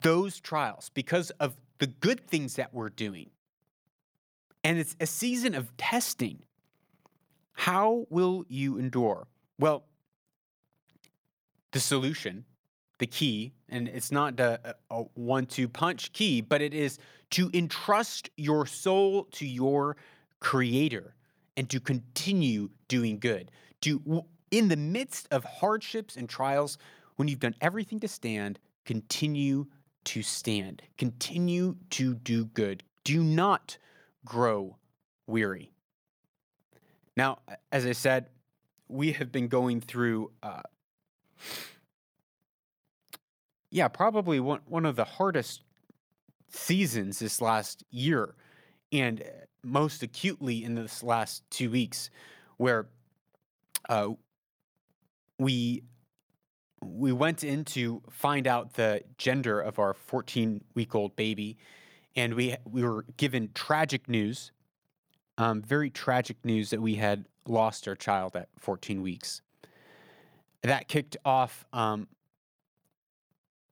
those 0.00 0.40
trials 0.40 0.90
because 0.92 1.30
of 1.38 1.56
the 1.78 1.86
good 1.86 2.26
things 2.26 2.56
that 2.56 2.74
we're 2.74 2.88
doing, 2.88 3.30
and 4.64 4.76
it's 4.76 4.96
a 4.98 5.06
season 5.06 5.54
of 5.54 5.76
testing, 5.76 6.42
how 7.52 8.06
will 8.10 8.44
you 8.48 8.76
endure? 8.76 9.28
Well, 9.56 9.84
the 11.70 11.80
solution, 11.80 12.44
the 13.00 13.06
key, 13.06 13.52
and 13.68 13.88
it's 13.88 14.12
not 14.12 14.38
a, 14.38 14.76
a 14.90 15.02
one 15.14 15.46
two 15.46 15.68
punch 15.68 16.12
key, 16.12 16.40
but 16.40 16.62
it 16.62 16.72
is 16.72 16.98
to 17.30 17.50
entrust 17.52 18.30
your 18.36 18.64
soul 18.66 19.24
to 19.32 19.46
your 19.46 19.96
creator 20.38 21.14
and 21.56 21.68
to 21.68 21.80
continue 21.80 22.70
doing 22.86 23.18
good. 23.18 23.50
To, 23.82 24.24
in 24.50 24.68
the 24.68 24.76
midst 24.76 25.26
of 25.30 25.44
hardships 25.44 26.16
and 26.16 26.28
trials, 26.28 26.78
when 27.16 27.28
you've 27.28 27.40
done 27.40 27.56
everything 27.60 28.00
to 28.00 28.08
stand, 28.08 28.58
continue 28.84 29.66
to 30.04 30.22
stand. 30.22 30.82
Continue 30.96 31.76
to 31.90 32.14
do 32.14 32.44
good. 32.46 32.82
Do 33.04 33.22
not 33.22 33.76
grow 34.24 34.76
weary. 35.26 35.72
Now, 37.16 37.38
as 37.72 37.86
I 37.86 37.92
said, 37.92 38.26
we 38.88 39.12
have 39.12 39.30
been 39.30 39.48
going 39.48 39.80
through, 39.80 40.32
uh, 40.42 40.62
yeah, 43.70 43.88
probably 43.88 44.40
one, 44.40 44.60
one 44.66 44.84
of 44.84 44.96
the 44.96 45.04
hardest 45.04 45.62
seasons 46.48 47.20
this 47.20 47.40
last 47.40 47.84
year, 47.90 48.34
and 48.92 49.22
most 49.62 50.02
acutely 50.02 50.64
in 50.64 50.74
this 50.74 51.02
last 51.02 51.48
two 51.50 51.70
weeks, 51.70 52.10
where 52.56 52.88
uh, 53.88 54.08
we 55.38 55.82
we 56.82 57.12
went 57.12 57.44
in 57.44 57.62
to 57.62 58.00
find 58.10 58.46
out 58.46 58.72
the 58.74 59.02
gender 59.18 59.60
of 59.60 59.78
our 59.78 59.92
14 59.92 60.64
week 60.74 60.94
old 60.94 61.14
baby, 61.14 61.56
and 62.16 62.34
we 62.34 62.56
we 62.64 62.82
were 62.82 63.04
given 63.16 63.50
tragic 63.54 64.08
news, 64.08 64.50
um, 65.38 65.62
very 65.62 65.90
tragic 65.90 66.44
news 66.44 66.70
that 66.70 66.80
we 66.80 66.96
had 66.96 67.26
lost 67.46 67.86
our 67.86 67.94
child 67.94 68.34
at 68.36 68.48
14 68.58 69.02
weeks. 69.02 69.42
That 70.62 70.88
kicked 70.88 71.16
off, 71.24 71.64
um, 71.72 72.08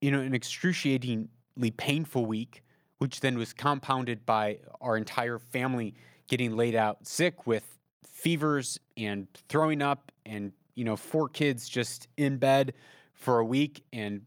you 0.00 0.10
know, 0.10 0.20
an 0.20 0.34
excruciatingly 0.34 1.70
painful 1.76 2.26
week, 2.26 2.62
which 2.98 3.20
then 3.20 3.38
was 3.38 3.52
compounded 3.52 4.24
by 4.26 4.58
our 4.80 4.96
entire 4.96 5.38
family 5.38 5.94
getting 6.28 6.56
laid 6.56 6.74
out 6.74 7.06
sick 7.06 7.46
with 7.46 7.78
fevers 8.04 8.78
and 8.96 9.26
throwing 9.48 9.80
up 9.80 10.12
and 10.26 10.52
you 10.74 10.84
know 10.84 10.96
four 10.96 11.28
kids 11.28 11.68
just 11.68 12.08
in 12.16 12.36
bed 12.36 12.74
for 13.14 13.38
a 13.38 13.44
week, 13.44 13.82
and 13.92 14.22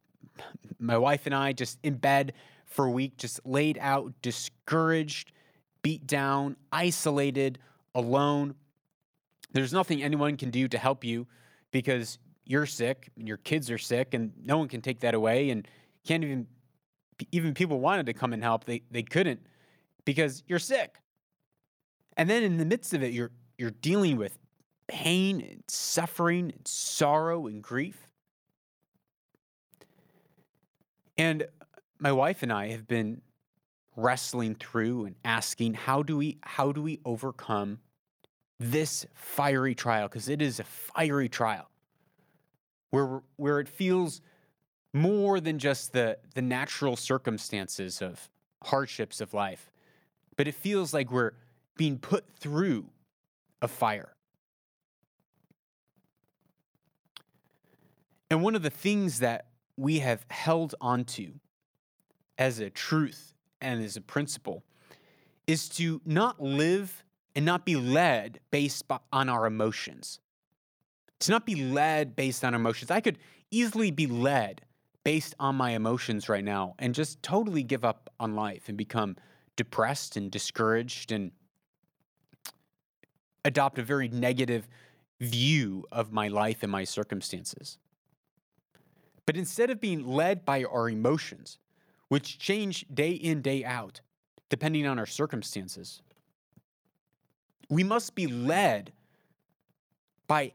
my 0.79 0.97
wife 0.97 1.25
and 1.25 1.33
I 1.33 1.53
just 1.53 1.79
in 1.83 1.95
bed 1.95 2.33
for 2.65 2.85
a 2.85 2.91
week, 2.91 3.17
just 3.17 3.39
laid 3.45 3.77
out, 3.81 4.13
discouraged, 4.21 5.31
beat 5.81 6.07
down, 6.07 6.55
isolated, 6.71 7.59
alone. 7.93 8.55
There's 9.51 9.73
nothing 9.73 10.01
anyone 10.01 10.37
can 10.37 10.49
do 10.49 10.67
to 10.69 10.77
help 10.77 11.03
you 11.03 11.27
because 11.71 12.17
you're 12.45 12.65
sick 12.65 13.10
and 13.17 13.27
your 13.27 13.38
kids 13.38 13.69
are 13.71 13.77
sick, 13.77 14.13
and 14.13 14.31
no 14.43 14.57
one 14.57 14.67
can 14.67 14.81
take 14.81 15.00
that 15.01 15.13
away. 15.13 15.50
And 15.50 15.67
can't 16.05 16.24
even, 16.24 16.48
even 17.31 17.54
people 17.54 17.80
wanted 17.80 18.06
to 18.08 18.13
come 18.13 18.34
and 18.34 18.43
help, 18.43 18.65
they, 18.65 18.82
they 18.91 19.04
couldn't 19.04 19.41
because 20.06 20.43
you're 20.47 20.60
sick. 20.60 20.95
And 22.17 22.30
then 22.30 22.43
in 22.43 22.58
the 22.58 22.65
midst 22.65 22.93
of 22.93 23.04
it, 23.04 23.13
you're, 23.13 23.32
you're 23.58 23.71
dealing 23.71 24.17
with 24.17 24.38
pain 24.88 25.39
and 25.41 25.63
suffering 25.67 26.51
and 26.51 26.67
sorrow 26.67 27.47
and 27.47 27.63
grief. 27.63 28.08
And 31.17 31.45
my 31.99 32.12
wife 32.12 32.43
and 32.43 32.51
I 32.51 32.69
have 32.69 32.88
been 32.88 33.21
wrestling 33.95 34.56
through 34.56 35.06
and 35.06 35.15
asking 35.23 35.73
how 35.73 36.01
do 36.01 36.17
we 36.17 36.39
how 36.43 36.71
do 36.71 36.82
we 36.82 36.99
overcome 37.06 37.80
this 38.60 39.06
fiery 39.13 39.75
trial 39.75 40.08
because 40.08 40.30
it 40.30 40.41
is 40.41 40.60
a 40.60 40.63
fiery 40.63 41.30
trial 41.30 41.70
where 42.91 43.21
where 43.38 43.60
it 43.60 43.67
feels 43.67 44.21
more 44.93 45.39
than 45.39 45.60
just 45.60 45.93
the 45.93 46.17
the 46.36 46.41
natural 46.41 46.95
circumstances 46.95 48.01
of 48.01 48.30
hardships 48.63 49.19
of 49.19 49.34
life 49.34 49.71
but 50.38 50.47
it 50.47 50.56
feels 50.56 50.93
like 50.93 51.12
we're 51.12 51.34
being 51.75 51.97
put 51.97 52.25
through 52.39 52.86
a 53.62 53.67
fire 53.67 54.13
and 58.30 58.43
one 58.43 58.56
of 58.56 58.62
the 58.62 58.69
things 58.69 59.19
that 59.19 59.47
we 59.75 59.99
have 59.99 60.25
held 60.30 60.75
onto 60.80 61.34
as 62.38 62.60
a 62.60 62.69
truth 62.69 63.34
and 63.62 63.84
as 63.84 63.97
a 63.97 64.01
principle 64.01 64.63
is 65.47 65.67
to 65.69 66.01
not 66.06 66.41
live 66.41 67.04
and 67.36 67.45
not 67.45 67.65
be 67.65 67.75
led 67.75 68.39
based 68.51 68.84
on 69.12 69.30
our 69.30 69.45
emotions. 69.45 70.19
To 71.21 71.31
not 71.31 71.45
be 71.45 71.55
led 71.55 72.15
based 72.15 72.43
on 72.43 72.53
emotions. 72.53 72.91
I 72.91 72.99
could 72.99 73.17
easily 73.51 73.91
be 73.91 74.07
led 74.07 74.62
based 75.03 75.36
on 75.39 75.55
my 75.55 75.71
emotions 75.71 76.29
right 76.29 76.43
now 76.43 76.75
and 76.79 76.93
just 76.93 77.21
totally 77.23 77.63
give 77.63 77.84
up 77.84 78.10
on 78.19 78.36
life 78.36 78.69
and 78.69 78.77
become 78.77 79.15
depressed 79.55 80.17
and 80.17 80.31
discouraged 80.31 81.12
and 81.12 81.31
adopt 83.43 83.79
a 83.79 83.84
very 83.84 84.07
negative 84.07 84.67
view 85.19 85.86
of 85.91 86.12
my 86.12 86.27
life 86.27 86.63
and 86.63 86.71
my 86.71 86.84
circumstances. 86.84 87.77
But 89.25 89.38
instead 89.38 89.69
of 89.69 89.79
being 89.79 90.07
led 90.07 90.45
by 90.45 90.63
our 90.63 90.89
emotions, 90.89 91.60
which 92.10 92.39
change 92.39 92.86
day 92.93 93.12
in, 93.12 93.41
day 93.41 93.63
out, 93.63 94.01
depending 94.49 94.86
on 94.88 94.99
our 94.99 95.05
circumstances, 95.05 96.01
we 97.69 97.84
must 97.84 98.15
be 98.15 98.27
led 98.27 98.91
by 100.27 100.53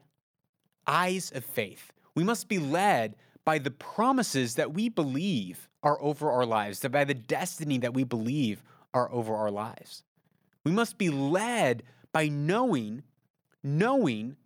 eyes 0.87 1.31
of 1.35 1.45
faith. 1.45 1.93
We 2.15 2.25
must 2.25 2.49
be 2.49 2.59
led 2.59 3.17
by 3.45 3.59
the 3.59 3.71
promises 3.71 4.55
that 4.57 4.73
we 4.73 4.89
believe 4.89 5.69
are 5.83 6.01
over 6.03 6.31
our 6.31 6.47
lives, 6.47 6.81
by 6.81 7.05
the 7.05 7.15
destiny 7.15 7.79
that 7.79 7.95
we 7.95 8.05
believe 8.05 8.63
are 8.93 9.11
over 9.13 9.35
our 9.35 9.51
lives. 9.51 10.03
We 10.65 10.73
must 10.73 10.99
be 10.99 11.11
led 11.11 11.85
by 12.13 12.29
knowing, 12.29 13.05
knowing 13.63 14.37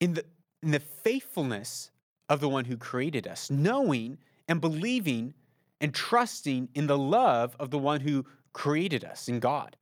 in 0.00 0.14
the, 0.14 0.24
in 0.62 0.72
the 0.72 0.80
faithfulness 0.80 1.90
of 2.28 2.40
the 2.40 2.48
one 2.48 2.66
who 2.66 2.76
created 2.76 3.26
us, 3.26 3.50
knowing 3.50 4.18
and 4.48 4.60
believing 4.60 5.34
and 5.80 5.94
trusting 5.94 6.68
in 6.74 6.86
the 6.86 6.98
love 6.98 7.56
of 7.58 7.70
the 7.70 7.78
one 7.78 8.00
who 8.00 8.26
created 8.52 9.04
us 9.04 9.28
in 9.28 9.40
God. 9.40 9.76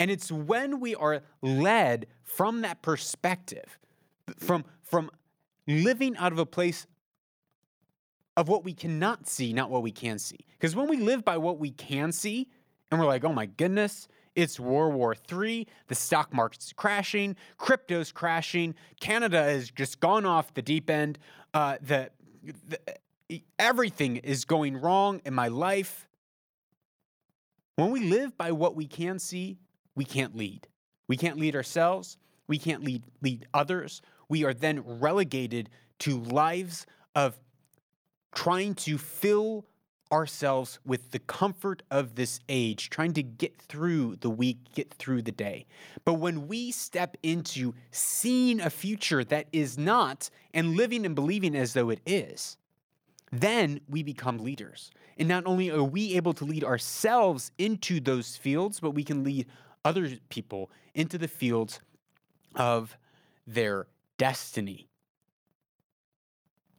And 0.00 0.10
it's 0.10 0.32
when 0.32 0.80
we 0.80 0.94
are 0.94 1.20
led 1.42 2.06
from 2.24 2.62
that 2.62 2.80
perspective, 2.80 3.78
from, 4.38 4.64
from 4.82 5.10
living 5.68 6.16
out 6.16 6.32
of 6.32 6.38
a 6.38 6.46
place 6.46 6.86
of 8.34 8.48
what 8.48 8.64
we 8.64 8.72
cannot 8.72 9.28
see, 9.28 9.52
not 9.52 9.68
what 9.68 9.82
we 9.82 9.92
can 9.92 10.18
see. 10.18 10.38
Because 10.58 10.74
when 10.74 10.88
we 10.88 10.96
live 10.96 11.22
by 11.22 11.36
what 11.36 11.58
we 11.58 11.70
can 11.70 12.12
see, 12.12 12.48
and 12.90 12.98
we're 12.98 13.06
like, 13.06 13.24
oh 13.24 13.32
my 13.34 13.44
goodness, 13.44 14.08
it's 14.34 14.58
World 14.58 14.94
War 14.94 15.14
III. 15.30 15.66
The 15.88 15.94
stock 15.94 16.32
market's 16.32 16.72
crashing. 16.72 17.36
Crypto's 17.58 18.10
crashing. 18.10 18.74
Canada 19.00 19.42
has 19.42 19.70
just 19.70 20.00
gone 20.00 20.24
off 20.24 20.54
the 20.54 20.62
deep 20.62 20.88
end. 20.88 21.18
Uh, 21.52 21.76
the, 21.82 22.10
the, 22.68 23.42
everything 23.58 24.16
is 24.16 24.46
going 24.46 24.78
wrong 24.78 25.20
in 25.26 25.34
my 25.34 25.48
life. 25.48 26.08
When 27.76 27.90
we 27.90 28.00
live 28.00 28.38
by 28.38 28.52
what 28.52 28.76
we 28.76 28.86
can 28.86 29.18
see, 29.18 29.58
we 29.94 30.04
can't 30.04 30.36
lead. 30.36 30.68
We 31.08 31.16
can't 31.16 31.38
lead 31.38 31.56
ourselves. 31.56 32.16
We 32.46 32.58
can't 32.58 32.84
lead, 32.84 33.04
lead 33.22 33.46
others. 33.54 34.02
We 34.28 34.44
are 34.44 34.54
then 34.54 34.82
relegated 35.00 35.70
to 36.00 36.20
lives 36.20 36.86
of 37.14 37.38
trying 38.32 38.74
to 38.74 38.96
fill 38.98 39.66
ourselves 40.12 40.80
with 40.84 41.12
the 41.12 41.18
comfort 41.20 41.82
of 41.90 42.16
this 42.16 42.40
age, 42.48 42.90
trying 42.90 43.12
to 43.12 43.22
get 43.22 43.56
through 43.60 44.16
the 44.16 44.30
week, 44.30 44.58
get 44.74 44.92
through 44.92 45.22
the 45.22 45.32
day. 45.32 45.66
But 46.04 46.14
when 46.14 46.48
we 46.48 46.72
step 46.72 47.16
into 47.22 47.74
seeing 47.92 48.60
a 48.60 48.70
future 48.70 49.22
that 49.24 49.46
is 49.52 49.78
not 49.78 50.30
and 50.52 50.76
living 50.76 51.06
and 51.06 51.14
believing 51.14 51.54
as 51.54 51.74
though 51.74 51.90
it 51.90 52.00
is, 52.04 52.56
then 53.30 53.80
we 53.88 54.02
become 54.02 54.38
leaders. 54.38 54.90
And 55.16 55.28
not 55.28 55.46
only 55.46 55.70
are 55.70 55.84
we 55.84 56.16
able 56.16 56.32
to 56.34 56.44
lead 56.44 56.64
ourselves 56.64 57.52
into 57.58 58.00
those 58.00 58.36
fields, 58.36 58.80
but 58.80 58.92
we 58.92 59.04
can 59.04 59.22
lead 59.22 59.46
other 59.84 60.08
people 60.28 60.70
into 60.94 61.18
the 61.18 61.28
fields 61.28 61.80
of 62.54 62.96
their 63.46 63.86
destiny. 64.18 64.88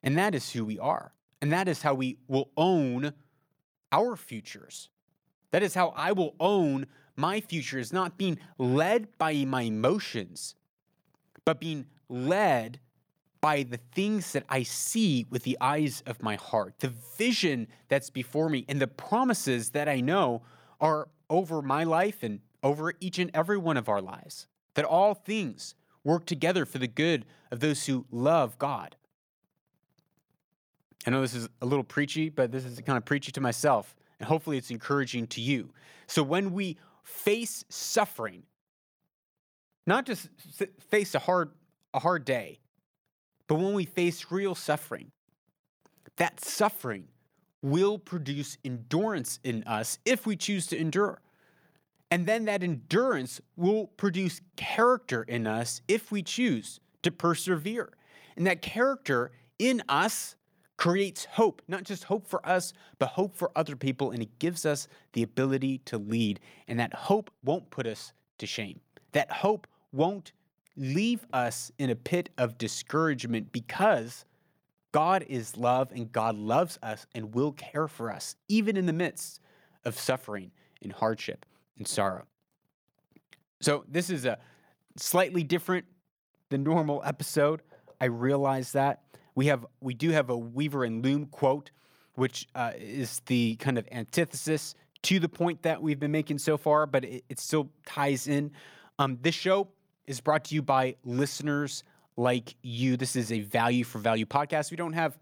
And 0.03 0.17
that 0.17 0.35
is 0.35 0.51
who 0.51 0.65
we 0.65 0.79
are. 0.79 1.13
And 1.41 1.51
that 1.51 1.67
is 1.67 1.81
how 1.81 1.93
we 1.93 2.17
will 2.27 2.49
own 2.55 3.13
our 3.91 4.15
futures. 4.15 4.89
That 5.51 5.63
is 5.63 5.73
how 5.73 5.93
I 5.95 6.11
will 6.11 6.35
own 6.39 6.87
my 7.15 7.41
future 7.41 7.77
is 7.77 7.91
not 7.91 8.17
being 8.17 8.39
led 8.57 9.17
by 9.17 9.45
my 9.45 9.63
emotions, 9.63 10.55
but 11.45 11.59
being 11.59 11.85
led 12.09 12.79
by 13.41 13.63
the 13.63 13.79
things 13.93 14.33
that 14.33 14.45
I 14.49 14.63
see 14.63 15.25
with 15.29 15.43
the 15.43 15.57
eyes 15.59 16.03
of 16.05 16.21
my 16.21 16.35
heart, 16.35 16.75
the 16.79 16.93
vision 17.17 17.67
that's 17.89 18.09
before 18.09 18.49
me, 18.49 18.65
and 18.69 18.79
the 18.79 18.87
promises 18.87 19.71
that 19.71 19.89
I 19.89 19.99
know 19.99 20.43
are 20.79 21.09
over 21.29 21.61
my 21.61 21.83
life 21.83 22.23
and 22.23 22.39
over 22.63 22.93
each 22.99 23.19
and 23.19 23.31
every 23.33 23.57
one 23.57 23.77
of 23.77 23.89
our 23.89 24.01
lives. 24.01 24.47
That 24.75 24.85
all 24.85 25.13
things 25.13 25.75
work 26.03 26.25
together 26.25 26.65
for 26.65 26.77
the 26.77 26.87
good 26.87 27.25
of 27.51 27.59
those 27.59 27.85
who 27.85 28.05
love 28.11 28.57
God. 28.57 28.95
I 31.05 31.09
know 31.09 31.21
this 31.21 31.33
is 31.33 31.49
a 31.61 31.65
little 31.65 31.83
preachy, 31.83 32.29
but 32.29 32.51
this 32.51 32.63
is 32.63 32.79
kind 32.81 32.97
of 32.97 33.05
preachy 33.05 33.31
to 33.31 33.41
myself, 33.41 33.95
and 34.19 34.27
hopefully 34.27 34.57
it's 34.57 34.69
encouraging 34.69 35.27
to 35.27 35.41
you. 35.41 35.71
So 36.07 36.21
when 36.21 36.53
we 36.53 36.77
face 37.03 37.65
suffering, 37.69 38.43
not 39.87 40.05
just 40.05 40.29
face 40.89 41.15
a 41.15 41.19
hard 41.19 41.51
a 41.93 41.99
hard 41.99 42.23
day, 42.23 42.59
but 43.47 43.55
when 43.55 43.73
we 43.73 43.83
face 43.83 44.27
real 44.29 44.55
suffering, 44.55 45.11
that 46.17 46.39
suffering 46.39 47.07
will 47.61 47.97
produce 47.97 48.57
endurance 48.63 49.39
in 49.43 49.63
us 49.65 49.99
if 50.05 50.25
we 50.25 50.35
choose 50.35 50.67
to 50.67 50.77
endure. 50.77 51.21
And 52.11 52.25
then 52.25 52.43
that 52.45 52.61
endurance 52.61 53.39
will 53.55 53.87
produce 53.87 54.41
character 54.57 55.23
in 55.23 55.47
us 55.47 55.81
if 55.87 56.11
we 56.11 56.21
choose 56.21 56.81
to 57.03 57.11
persevere. 57.11 57.93
And 58.35 58.45
that 58.45 58.61
character 58.61 59.31
in 59.57 59.81
us 59.87 60.35
creates 60.75 61.25
hope, 61.25 61.61
not 61.69 61.83
just 61.83 62.03
hope 62.03 62.27
for 62.27 62.45
us, 62.45 62.73
but 62.99 63.09
hope 63.09 63.33
for 63.33 63.49
other 63.55 63.77
people. 63.77 64.11
And 64.11 64.21
it 64.21 64.39
gives 64.39 64.65
us 64.65 64.89
the 65.13 65.23
ability 65.23 65.77
to 65.85 65.97
lead. 65.97 66.41
And 66.67 66.79
that 66.79 66.93
hope 66.93 67.31
won't 67.45 67.69
put 67.69 67.87
us 67.87 68.11
to 68.39 68.45
shame. 68.45 68.81
That 69.13 69.31
hope 69.31 69.65
won't 69.93 70.33
leave 70.75 71.25
us 71.31 71.71
in 71.77 71.89
a 71.89 71.95
pit 71.95 72.29
of 72.37 72.57
discouragement 72.57 73.53
because 73.53 74.25
God 74.91 75.23
is 75.29 75.55
love 75.55 75.91
and 75.93 76.11
God 76.11 76.35
loves 76.35 76.77
us 76.83 77.05
and 77.15 77.33
will 77.33 77.53
care 77.53 77.87
for 77.87 78.11
us, 78.11 78.35
even 78.49 78.75
in 78.75 78.85
the 78.85 78.93
midst 78.93 79.39
of 79.85 79.97
suffering 79.97 80.51
and 80.81 80.91
hardship 80.91 81.45
and 81.77 81.87
sorrow. 81.87 82.25
So, 83.59 83.85
this 83.87 84.09
is 84.09 84.25
a 84.25 84.39
slightly 84.97 85.43
different 85.43 85.85
than 86.49 86.63
normal 86.63 87.01
episode. 87.05 87.61
I 87.99 88.05
realize 88.05 88.71
that 88.73 89.03
we 89.35 89.47
have 89.47 89.65
we 89.79 89.93
do 89.93 90.09
have 90.11 90.29
a 90.29 90.37
Weaver 90.37 90.83
and 90.83 91.03
Loom 91.03 91.27
quote, 91.27 91.71
which 92.15 92.47
uh, 92.55 92.71
is 92.77 93.21
the 93.27 93.55
kind 93.57 93.77
of 93.77 93.87
antithesis 93.91 94.75
to 95.03 95.19
the 95.19 95.29
point 95.29 95.63
that 95.63 95.81
we've 95.81 95.99
been 95.99 96.11
making 96.11 96.37
so 96.37 96.57
far, 96.57 96.85
but 96.85 97.03
it, 97.05 97.23
it 97.29 97.39
still 97.39 97.69
ties 97.85 98.27
in. 98.27 98.51
Um, 98.99 99.17
this 99.21 99.35
show 99.35 99.69
is 100.05 100.21
brought 100.21 100.45
to 100.45 100.55
you 100.55 100.61
by 100.61 100.95
listeners 101.03 101.83
like 102.17 102.55
you. 102.61 102.97
This 102.97 103.15
is 103.15 103.31
a 103.31 103.41
value 103.41 103.83
for 103.83 103.99
value 103.99 104.25
podcast. 104.25 104.69
We 104.71 104.77
don't 104.77 104.93
have 104.93 105.17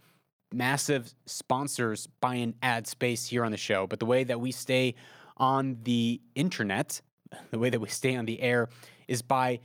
massive 0.51 1.13
sponsors 1.25 2.07
buying 2.19 2.55
ad 2.61 2.87
space 2.87 3.27
here 3.27 3.45
on 3.45 3.51
the 3.51 3.57
show, 3.57 3.87
but 3.87 3.99
the 3.99 4.05
way 4.05 4.23
that 4.23 4.39
we 4.39 4.51
stay 4.51 4.95
on 5.39 5.77
the 5.83 6.21
internet, 6.35 7.01
the 7.51 7.59
way 7.59 7.69
that 7.69 7.79
we 7.79 7.89
stay 7.89 8.15
on 8.15 8.25
the 8.25 8.41
air, 8.41 8.69
is 9.07 9.21
by 9.21 9.59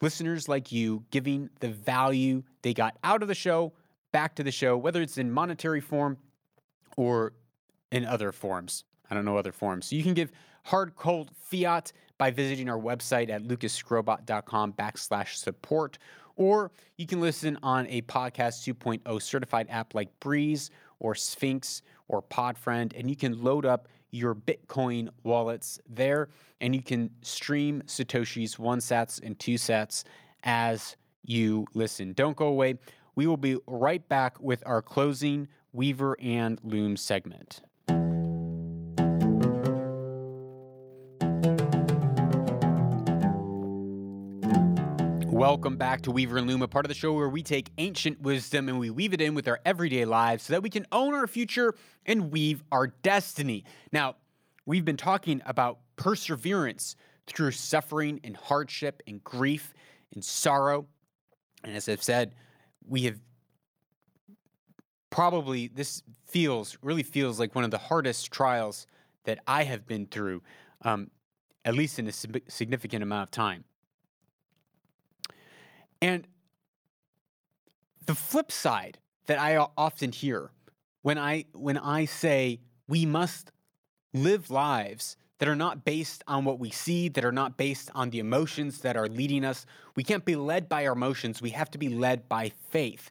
listeners 0.00 0.48
like 0.48 0.72
you 0.72 1.04
giving 1.10 1.50
the 1.60 1.68
value 1.68 2.42
they 2.62 2.74
got 2.74 2.96
out 3.02 3.22
of 3.22 3.28
the 3.28 3.34
show 3.34 3.72
back 4.12 4.34
to 4.36 4.42
the 4.42 4.52
show, 4.52 4.76
whether 4.76 5.02
it's 5.02 5.18
in 5.18 5.30
monetary 5.30 5.80
form 5.80 6.16
or 6.96 7.32
in 7.90 8.04
other 8.04 8.32
forms. 8.32 8.84
I 9.10 9.14
don't 9.14 9.24
know 9.24 9.36
other 9.36 9.52
forms. 9.52 9.86
So 9.86 9.96
you 9.96 10.02
can 10.02 10.14
give 10.14 10.32
hard 10.64 10.96
cold 10.96 11.30
fiat 11.34 11.92
by 12.18 12.30
visiting 12.30 12.68
our 12.68 12.78
website 12.78 13.30
at 13.30 13.44
lucasskrobot.com 13.44 14.72
backslash 14.72 15.34
support, 15.36 15.98
or 16.36 16.72
you 16.96 17.06
can 17.06 17.20
listen 17.20 17.58
on 17.62 17.86
a 17.88 18.02
podcast 18.02 18.66
2.0 18.66 19.22
certified 19.22 19.66
app 19.70 19.94
like 19.94 20.18
Breez 20.20 20.70
or 20.98 21.14
Sphinx 21.14 21.82
or 22.08 22.22
Podfriend, 22.22 22.92
and 22.96 23.10
you 23.10 23.16
can 23.16 23.42
load 23.42 23.66
up 23.66 23.88
your 24.10 24.34
Bitcoin 24.34 25.08
wallets 25.24 25.78
there, 25.88 26.28
and 26.60 26.74
you 26.74 26.82
can 26.82 27.10
stream 27.22 27.82
Satoshis, 27.86 28.58
one 28.58 28.78
sats 28.78 29.20
and 29.22 29.38
two 29.38 29.54
sats 29.54 30.04
as 30.44 30.96
you 31.24 31.66
listen. 31.74 32.12
Don't 32.12 32.36
go 32.36 32.46
away. 32.46 32.78
We 33.14 33.26
will 33.26 33.36
be 33.36 33.58
right 33.66 34.06
back 34.08 34.40
with 34.40 34.62
our 34.66 34.82
closing 34.82 35.48
Weaver 35.72 36.16
and 36.20 36.58
Loom 36.62 36.96
segment. 36.96 37.60
Welcome 45.48 45.76
back 45.76 46.02
to 46.02 46.10
Weaver 46.10 46.38
and 46.38 46.48
Loom, 46.48 46.62
a 46.62 46.66
part 46.66 46.84
of 46.84 46.88
the 46.88 46.94
show 46.96 47.12
where 47.12 47.28
we 47.28 47.40
take 47.40 47.70
ancient 47.78 48.20
wisdom 48.20 48.68
and 48.68 48.80
we 48.80 48.90
weave 48.90 49.12
it 49.12 49.20
in 49.20 49.36
with 49.36 49.46
our 49.46 49.60
everyday 49.64 50.04
lives 50.04 50.42
so 50.42 50.52
that 50.52 50.60
we 50.60 50.68
can 50.68 50.84
own 50.90 51.14
our 51.14 51.28
future 51.28 51.72
and 52.04 52.32
weave 52.32 52.64
our 52.72 52.88
destiny. 52.88 53.64
Now, 53.92 54.16
we've 54.66 54.84
been 54.84 54.96
talking 54.96 55.40
about 55.46 55.78
perseverance 55.94 56.96
through 57.28 57.52
suffering 57.52 58.18
and 58.24 58.36
hardship 58.36 59.04
and 59.06 59.22
grief 59.22 59.72
and 60.12 60.24
sorrow. 60.24 60.88
And 61.62 61.76
as 61.76 61.88
I've 61.88 62.02
said, 62.02 62.34
we 62.84 63.02
have 63.02 63.20
probably, 65.10 65.68
this 65.68 66.02
feels, 66.26 66.76
really 66.82 67.04
feels 67.04 67.38
like 67.38 67.54
one 67.54 67.62
of 67.62 67.70
the 67.70 67.78
hardest 67.78 68.32
trials 68.32 68.88
that 69.26 69.38
I 69.46 69.62
have 69.62 69.86
been 69.86 70.06
through, 70.06 70.42
um, 70.82 71.08
at 71.64 71.74
least 71.76 72.00
in 72.00 72.08
a 72.08 72.12
significant 72.12 73.04
amount 73.04 73.28
of 73.28 73.30
time. 73.30 73.62
And 76.00 76.26
the 78.06 78.14
flip 78.14 78.52
side 78.52 78.98
that 79.26 79.38
I 79.38 79.56
often 79.76 80.12
hear 80.12 80.50
when 81.02 81.18
I 81.18 81.46
when 81.52 81.78
I 81.78 82.04
say 82.04 82.60
we 82.88 83.06
must 83.06 83.52
live 84.12 84.50
lives 84.50 85.16
that 85.38 85.48
are 85.48 85.56
not 85.56 85.84
based 85.84 86.24
on 86.26 86.44
what 86.44 86.58
we 86.58 86.70
see, 86.70 87.08
that 87.10 87.24
are 87.24 87.32
not 87.32 87.56
based 87.56 87.90
on 87.94 88.10
the 88.10 88.18
emotions 88.18 88.80
that 88.80 88.96
are 88.96 89.08
leading 89.08 89.44
us. 89.44 89.66
We 89.94 90.02
can't 90.02 90.24
be 90.24 90.36
led 90.36 90.68
by 90.68 90.86
our 90.86 90.92
emotions. 90.92 91.42
We 91.42 91.50
have 91.50 91.70
to 91.72 91.78
be 91.78 91.88
led 91.88 92.28
by 92.28 92.52
faith. 92.70 93.10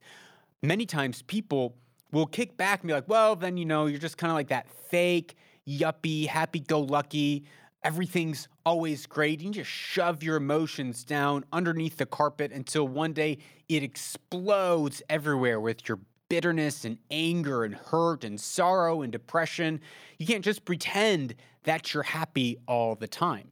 Many 0.63 0.85
times 0.85 1.21
people 1.21 1.75
will 2.11 2.25
kick 2.25 2.57
back 2.57 2.81
and 2.81 2.87
be 2.87 2.93
like, 2.93 3.07
well, 3.07 3.35
then, 3.35 3.57
you 3.57 3.65
know, 3.65 3.85
you're 3.85 3.99
just 3.99 4.17
kind 4.17 4.31
of 4.31 4.35
like 4.35 4.47
that 4.47 4.67
fake, 4.69 5.35
yuppie, 5.67 6.25
happy 6.27 6.61
go 6.61 6.79
lucky, 6.79 7.45
everything's 7.85 8.47
always 8.65 9.05
great. 9.05 9.39
You 9.41 9.51
just 9.51 9.69
shove 9.69 10.23
your 10.23 10.37
emotions 10.37 11.03
down 11.03 11.45
underneath 11.53 11.97
the 11.97 12.07
carpet 12.07 12.51
until 12.51 12.87
one 12.87 13.13
day 13.13 13.37
it 13.69 13.83
explodes 13.83 15.03
everywhere 15.07 15.59
with 15.59 15.87
your 15.87 15.99
bitterness 16.27 16.83
and 16.83 16.97
anger 17.11 17.63
and 17.63 17.75
hurt 17.75 18.23
and 18.23 18.41
sorrow 18.41 19.03
and 19.03 19.11
depression. 19.11 19.79
You 20.17 20.25
can't 20.25 20.43
just 20.43 20.65
pretend 20.65 21.35
that 21.63 21.93
you're 21.93 22.01
happy 22.01 22.57
all 22.67 22.95
the 22.95 23.07
time. 23.07 23.51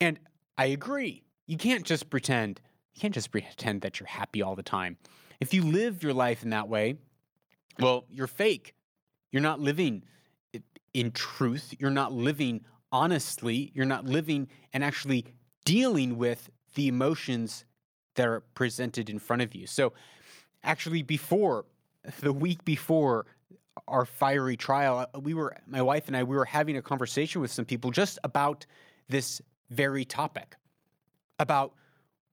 And 0.00 0.20
I 0.56 0.66
agree. 0.66 1.24
You 1.46 1.56
can't 1.56 1.84
just 1.84 2.08
pretend. 2.08 2.60
You 2.94 3.00
can't 3.00 3.14
just 3.14 3.32
pretend 3.32 3.80
that 3.80 3.98
you're 3.98 4.06
happy 4.06 4.42
all 4.42 4.54
the 4.54 4.62
time. 4.62 4.96
If 5.40 5.52
you 5.52 5.64
live 5.64 6.04
your 6.04 6.14
life 6.14 6.44
in 6.44 6.50
that 6.50 6.68
way, 6.68 6.98
well, 7.80 8.04
you're 8.10 8.28
fake. 8.28 8.74
You're 9.32 9.42
not 9.42 9.58
living 9.58 10.04
in 10.94 11.10
truth. 11.10 11.74
You're 11.80 11.90
not 11.90 12.12
living 12.12 12.64
honestly, 12.92 13.70
you're 13.74 13.84
not 13.86 14.04
living 14.04 14.48
and 14.72 14.84
actually 14.84 15.24
dealing 15.64 16.16
with 16.16 16.50
the 16.74 16.88
emotions 16.88 17.64
that 18.14 18.26
are 18.26 18.40
presented 18.54 19.10
in 19.10 19.18
front 19.18 19.42
of 19.42 19.54
you. 19.54 19.66
So, 19.66 19.92
actually, 20.62 21.02
before 21.02 21.66
the 22.20 22.32
week 22.32 22.64
before 22.64 23.26
our 23.88 24.04
fiery 24.04 24.56
trial, 24.56 25.06
uh, 25.14 25.20
we 25.20 25.34
were, 25.34 25.56
my 25.66 25.82
wife 25.82 26.08
and 26.08 26.16
I, 26.16 26.22
we 26.22 26.36
were 26.36 26.44
having 26.44 26.76
a 26.76 26.82
conversation 26.82 27.40
with 27.40 27.50
some 27.50 27.64
people 27.64 27.90
just 27.90 28.18
about 28.24 28.66
this 29.08 29.40
very 29.70 30.04
topic 30.04 30.56
about 31.38 31.74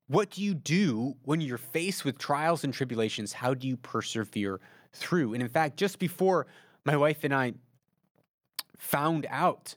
what 0.08 0.30
do 0.32 0.44
you 0.44 0.54
do 0.54 1.16
when 1.24 1.42
you're 1.42 1.58
faced 1.58 2.06
with 2.06 2.18
trials 2.18 2.63
and 2.63 2.74
tribulations? 2.74 3.34
How 3.34 3.54
do 3.54 3.68
you 3.68 3.78
persevere 3.78 4.60
through? 4.94 5.34
And 5.34 5.42
in 5.42 5.50
fact, 5.50 5.78
just 5.78 6.00
before 6.00 6.48
my 6.86 6.96
wife 6.96 7.24
and 7.24 7.34
I 7.34 7.54
found 8.78 9.26
out 9.30 9.76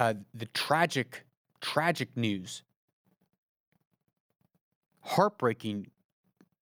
uh, 0.00 0.14
the 0.32 0.46
tragic, 0.46 1.26
tragic 1.60 2.16
news, 2.16 2.62
heartbreaking 5.02 5.90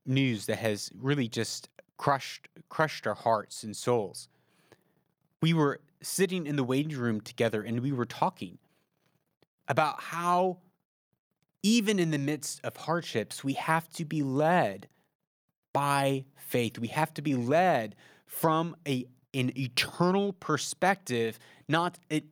news 0.05 0.46
that 0.46 0.59
has 0.59 0.90
really 1.01 1.29
just 1.29 1.68
crushed 1.96 2.48
crushed 2.68 3.07
our 3.07 3.14
hearts 3.14 3.62
and 3.62 3.77
souls. 3.77 4.29
We 5.40 5.55
were 5.55 5.81
sitting 6.03 6.46
in 6.46 6.57
the 6.57 6.64
waiting 6.64 6.98
room 6.98 7.20
together 7.20 7.62
and 7.62 7.81
we 7.81 7.92
were 7.92 8.05
talking 8.05 8.59
about 9.68 10.01
how, 10.01 10.59
even 11.62 11.98
in 12.01 12.11
the 12.11 12.18
midst 12.18 12.61
of 12.64 12.77
hardships, 12.77 13.44
we 13.44 13.53
have 13.53 13.88
to 13.90 14.05
be 14.05 14.22
led 14.22 14.88
by 15.72 16.24
faith. 16.37 16.79
We 16.79 16.88
have 16.88 17.14
to 17.14 17.22
be 17.22 17.35
led 17.37 17.94
from 18.27 18.74
a, 18.87 19.07
an 19.33 19.57
eternal 19.57 20.33
perspective, 20.33 21.38
not 21.68 21.98
a, 22.11 22.22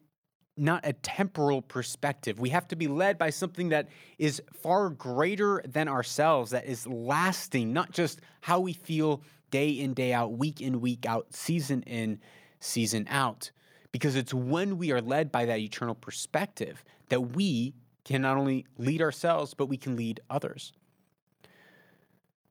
not 0.57 0.87
a 0.87 0.93
temporal 0.95 1.61
perspective. 1.61 2.41
We 2.41 2.51
have 2.51 2.67
to 2.69 2.77
be 2.77 2.89
led 2.89 3.19
by 3.19 3.31
something 3.31 3.69
that 3.71 3.89
is 4.19 4.41
far 4.53 4.91
greater 4.91 5.63
than 5.67 5.89
ourselves, 5.89 6.51
that 6.53 6.67
is 6.67 6.87
lasting, 6.87 7.73
not 7.73 7.91
just 7.91 8.21
how 8.41 8.61
we 8.61 8.73
feel 8.73 9.23
day 9.51 9.69
in, 9.69 9.95
day 9.95 10.13
out, 10.13 10.33
week 10.33 10.61
in, 10.61 10.81
week 10.81 11.05
out, 11.07 11.35
season 11.35 11.83
in, 11.83 12.21
season 12.61 13.07
out. 13.11 13.51
Because 13.93 14.17
it's 14.17 14.33
when 14.35 14.79
we 14.79 14.93
are 14.93 15.01
led 15.01 15.31
by 15.31 15.45
that 15.45 15.59
eternal 15.59 15.95
perspective 15.95 16.83
that 17.09 17.21
we 17.21 17.75
can 18.05 18.23
not 18.23 18.37
only 18.37 18.67
lead 18.79 19.03
ourselves, 19.03 19.53
but 19.55 19.67
we 19.67 19.77
can 19.77 19.97
lead 19.97 20.21
others. 20.31 20.73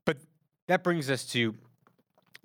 But 0.04 0.18
that 0.66 0.84
brings 0.84 1.10
us 1.10 1.24
to 1.32 1.54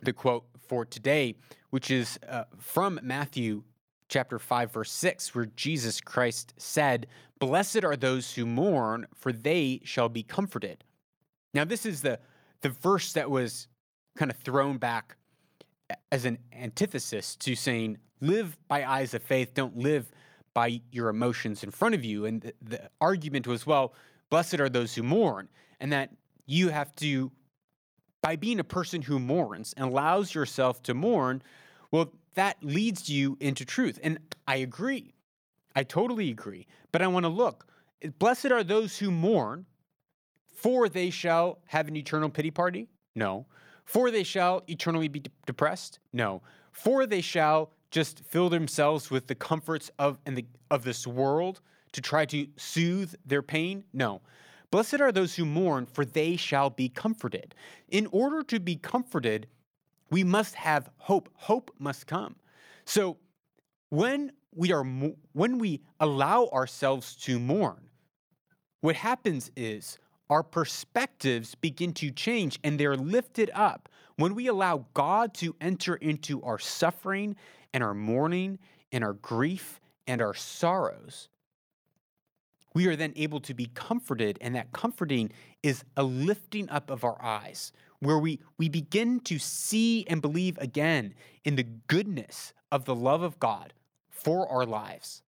the 0.01 0.13
quote 0.13 0.45
for 0.67 0.85
today, 0.85 1.35
which 1.69 1.91
is 1.91 2.17
uh, 2.27 2.45
from 2.57 2.99
Matthew 3.03 3.63
chapter 4.11 4.37
5 4.37 4.73
verse 4.73 4.91
6 4.91 5.33
where 5.33 5.45
Jesus 5.55 6.01
Christ 6.01 6.53
said, 6.57 7.07
"Blessed 7.39 7.83
are 7.83 7.95
those 7.95 8.35
who 8.35 8.45
mourn, 8.45 9.07
for 9.15 9.31
they 9.31 9.81
shall 9.83 10.09
be 10.09 10.21
comforted." 10.21 10.83
Now 11.53 11.63
this 11.63 11.85
is 11.85 12.01
the 12.01 12.19
the 12.61 12.69
verse 12.69 13.13
that 13.13 13.31
was 13.31 13.67
kind 14.15 14.29
of 14.29 14.37
thrown 14.37 14.77
back 14.77 15.17
as 16.11 16.25
an 16.25 16.37
antithesis 16.53 17.35
to 17.37 17.55
saying 17.55 17.97
live 18.19 18.57
by 18.67 18.85
eyes 18.85 19.13
of 19.13 19.23
faith, 19.23 19.53
don't 19.53 19.77
live 19.77 20.11
by 20.53 20.81
your 20.91 21.09
emotions 21.09 21.63
in 21.63 21.71
front 21.71 21.95
of 21.95 22.05
you. 22.05 22.25
And 22.25 22.41
the, 22.41 22.53
the 22.61 22.89
argument 22.99 23.47
was, 23.47 23.65
well, 23.65 23.93
blessed 24.29 24.59
are 24.59 24.69
those 24.69 24.93
who 24.93 25.03
mourn, 25.03 25.49
and 25.79 25.91
that 25.91 26.11
you 26.45 26.69
have 26.69 26.95
to 26.97 27.31
by 28.21 28.35
being 28.35 28.59
a 28.59 28.63
person 28.63 29.01
who 29.01 29.17
mourns 29.17 29.73
and 29.75 29.85
allows 29.85 30.35
yourself 30.35 30.83
to 30.83 30.93
mourn, 30.93 31.41
well, 31.89 32.13
that 32.35 32.57
leads 32.61 33.09
you 33.09 33.37
into 33.39 33.65
truth. 33.65 33.99
And 34.03 34.19
I 34.47 34.57
agree. 34.57 35.13
I 35.75 35.83
totally 35.83 36.29
agree. 36.29 36.67
But 36.91 37.01
I 37.01 37.07
want 37.07 37.23
to 37.23 37.29
look. 37.29 37.67
Blessed 38.19 38.51
are 38.51 38.63
those 38.63 38.97
who 38.97 39.11
mourn, 39.11 39.65
for 40.53 40.89
they 40.89 41.09
shall 41.09 41.59
have 41.65 41.87
an 41.87 41.95
eternal 41.95 42.29
pity 42.29 42.51
party? 42.51 42.87
No. 43.15 43.45
For 43.85 44.11
they 44.11 44.23
shall 44.23 44.63
eternally 44.67 45.07
be 45.07 45.19
de- 45.19 45.31
depressed? 45.45 45.99
No. 46.13 46.41
For 46.71 47.05
they 47.05 47.21
shall 47.21 47.71
just 47.89 48.23
fill 48.23 48.49
themselves 48.49 49.11
with 49.11 49.27
the 49.27 49.35
comforts 49.35 49.91
of 49.99 50.17
and 50.25 50.37
the, 50.37 50.45
of 50.69 50.83
this 50.83 51.05
world 51.05 51.61
to 51.91 52.01
try 52.01 52.25
to 52.25 52.47
soothe 52.57 53.13
their 53.25 53.41
pain? 53.41 53.83
No. 53.93 54.21
Blessed 54.71 55.01
are 55.01 55.11
those 55.11 55.35
who 55.35 55.45
mourn, 55.45 55.85
for 55.85 56.05
they 56.05 56.37
shall 56.37 56.69
be 56.69 56.87
comforted. 56.87 57.53
In 57.89 58.07
order 58.11 58.41
to 58.43 58.59
be 58.59 58.77
comforted, 58.77 59.47
we 60.11 60.23
must 60.23 60.55
have 60.55 60.89
hope. 60.97 61.29
Hope 61.33 61.71
must 61.79 62.05
come. 62.05 62.35
So 62.85 63.17
when 63.89 64.33
we 64.53 64.71
are 64.73 64.83
when 64.83 65.57
we 65.57 65.81
allow 65.99 66.47
ourselves 66.47 67.15
to 67.15 67.39
mourn, 67.39 67.89
what 68.81 68.95
happens 68.95 69.49
is 69.55 69.97
our 70.29 70.43
perspectives 70.43 71.55
begin 71.55 71.93
to 71.93 72.11
change 72.11 72.59
and 72.63 72.79
they're 72.79 72.97
lifted 72.97 73.49
up. 73.53 73.89
When 74.17 74.35
we 74.35 74.47
allow 74.47 74.85
God 74.93 75.33
to 75.35 75.55
enter 75.61 75.95
into 75.95 76.41
our 76.43 76.59
suffering 76.59 77.35
and 77.73 77.83
our 77.83 77.93
mourning 77.93 78.59
and 78.91 79.03
our 79.03 79.13
grief 79.13 79.79
and 80.05 80.21
our 80.21 80.33
sorrows, 80.33 81.29
we 82.73 82.87
are 82.87 82.95
then 82.95 83.13
able 83.15 83.41
to 83.41 83.53
be 83.53 83.65
comforted, 83.73 84.37
and 84.39 84.55
that 84.55 84.71
comforting 84.71 85.31
is 85.61 85.83
a 85.97 86.03
lifting 86.03 86.69
up 86.69 86.89
of 86.89 87.03
our 87.03 87.21
eyes, 87.21 87.73
where 88.01 88.17
we, 88.17 88.39
we 88.57 88.67
begin 88.67 89.19
to 89.21 89.39
see 89.39 90.05
and 90.07 90.21
believe 90.21 90.57
again 90.57 91.13
in 91.45 91.55
the 91.55 91.63
goodness 91.63 92.53
of 92.71 92.85
the 92.85 92.95
love 92.95 93.21
of 93.21 93.39
God 93.39 93.73
for 94.09 94.47
our 94.49 94.65
lives. 94.65 95.21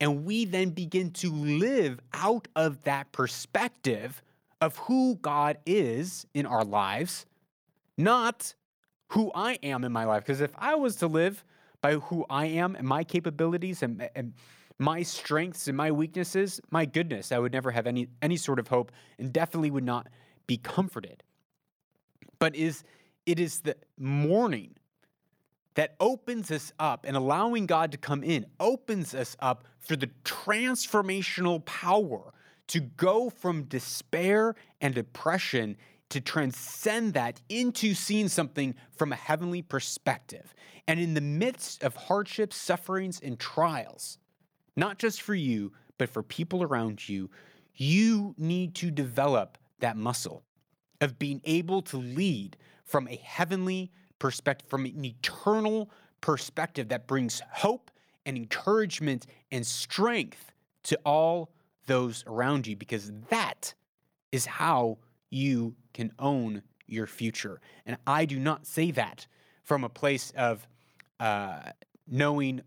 And 0.00 0.24
we 0.24 0.44
then 0.44 0.70
begin 0.70 1.10
to 1.12 1.30
live 1.30 2.00
out 2.14 2.48
of 2.56 2.82
that 2.84 3.10
perspective 3.12 4.22
of 4.60 4.76
who 4.76 5.16
God 5.16 5.58
is 5.66 6.26
in 6.34 6.46
our 6.46 6.64
lives, 6.64 7.26
not 7.98 8.54
who 9.08 9.32
I 9.34 9.58
am 9.62 9.84
in 9.84 9.92
my 9.92 10.04
life. 10.04 10.22
Because 10.22 10.40
if 10.40 10.52
I 10.56 10.74
was 10.74 10.96
to 10.96 11.06
live 11.06 11.44
by 11.80 11.94
who 11.94 12.26
I 12.28 12.46
am 12.46 12.76
and 12.76 12.86
my 12.86 13.04
capabilities 13.04 13.82
and, 13.82 14.08
and 14.14 14.34
my 14.78 15.02
strengths 15.02 15.68
and 15.68 15.76
my 15.76 15.90
weaknesses, 15.90 16.60
my 16.70 16.84
goodness, 16.84 17.32
I 17.32 17.38
would 17.38 17.52
never 17.52 17.70
have 17.70 17.86
any 17.86 18.08
any 18.22 18.36
sort 18.36 18.58
of 18.58 18.68
hope 18.68 18.92
and 19.18 19.32
definitely 19.32 19.70
would 19.70 19.84
not 19.84 20.08
be 20.46 20.56
comforted. 20.56 21.22
But 22.40 22.56
is 22.56 22.82
it 23.26 23.38
is 23.38 23.60
the 23.60 23.76
mourning 23.96 24.74
that 25.74 25.94
opens 26.00 26.50
us 26.50 26.72
up 26.80 27.04
and 27.06 27.16
allowing 27.16 27.66
God 27.66 27.92
to 27.92 27.98
come 27.98 28.24
in 28.24 28.46
opens 28.58 29.14
us 29.14 29.36
up 29.38 29.64
for 29.78 29.94
the 29.94 30.10
transformational 30.24 31.64
power 31.64 32.32
to 32.68 32.80
go 32.80 33.30
from 33.30 33.64
despair 33.64 34.56
and 34.80 34.94
depression 34.94 35.76
to 36.08 36.20
transcend 36.20 37.14
that 37.14 37.40
into 37.48 37.94
seeing 37.94 38.28
something 38.28 38.74
from 38.96 39.12
a 39.12 39.16
heavenly 39.16 39.62
perspective. 39.62 40.54
And 40.88 40.98
in 40.98 41.14
the 41.14 41.20
midst 41.20 41.84
of 41.84 41.94
hardships, 41.94 42.56
sufferings, 42.56 43.20
and 43.20 43.38
trials, 43.38 44.18
not 44.76 44.98
just 44.98 45.22
for 45.22 45.34
you, 45.34 45.72
but 45.98 46.08
for 46.08 46.22
people 46.22 46.62
around 46.62 47.08
you, 47.08 47.30
you 47.74 48.34
need 48.38 48.74
to 48.76 48.90
develop 48.90 49.56
that 49.78 49.96
muscle 49.96 50.42
of 51.00 51.18
being 51.18 51.40
able 51.44 51.82
to 51.82 51.96
lead 51.96 52.56
from 52.84 53.08
a 53.08 53.16
heavenly 53.16 53.90
perspective, 54.18 54.68
from 54.68 54.84
an 54.84 55.04
eternal 55.04 55.90
perspective 56.20 56.88
that 56.88 57.06
brings 57.06 57.40
hope 57.50 57.90
and 58.26 58.36
encouragement 58.36 59.26
and 59.50 59.66
strength 59.66 60.52
to 60.82 60.98
all 61.04 61.50
those 61.86 62.24
around 62.26 62.66
you, 62.66 62.76
because 62.76 63.10
that 63.30 63.74
is 64.32 64.46
how 64.46 64.98
you 65.30 65.74
can 65.94 66.12
own 66.18 66.62
your 66.86 67.06
future. 67.06 67.60
And 67.86 67.96
I 68.06 68.24
do 68.24 68.38
not 68.38 68.66
say 68.66 68.90
that 68.92 69.26
from 69.62 69.84
a 69.84 69.88
place 69.88 70.32
of 70.36 70.66
uh, 71.18 71.70
knowing 72.06 72.60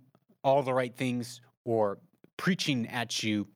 all 0.43 0.63
the 0.63 0.73
right 0.73 0.95
things 0.95 1.41
or 1.65 1.97
preaching 2.37 2.87
at 2.87 3.23
you. 3.23 3.47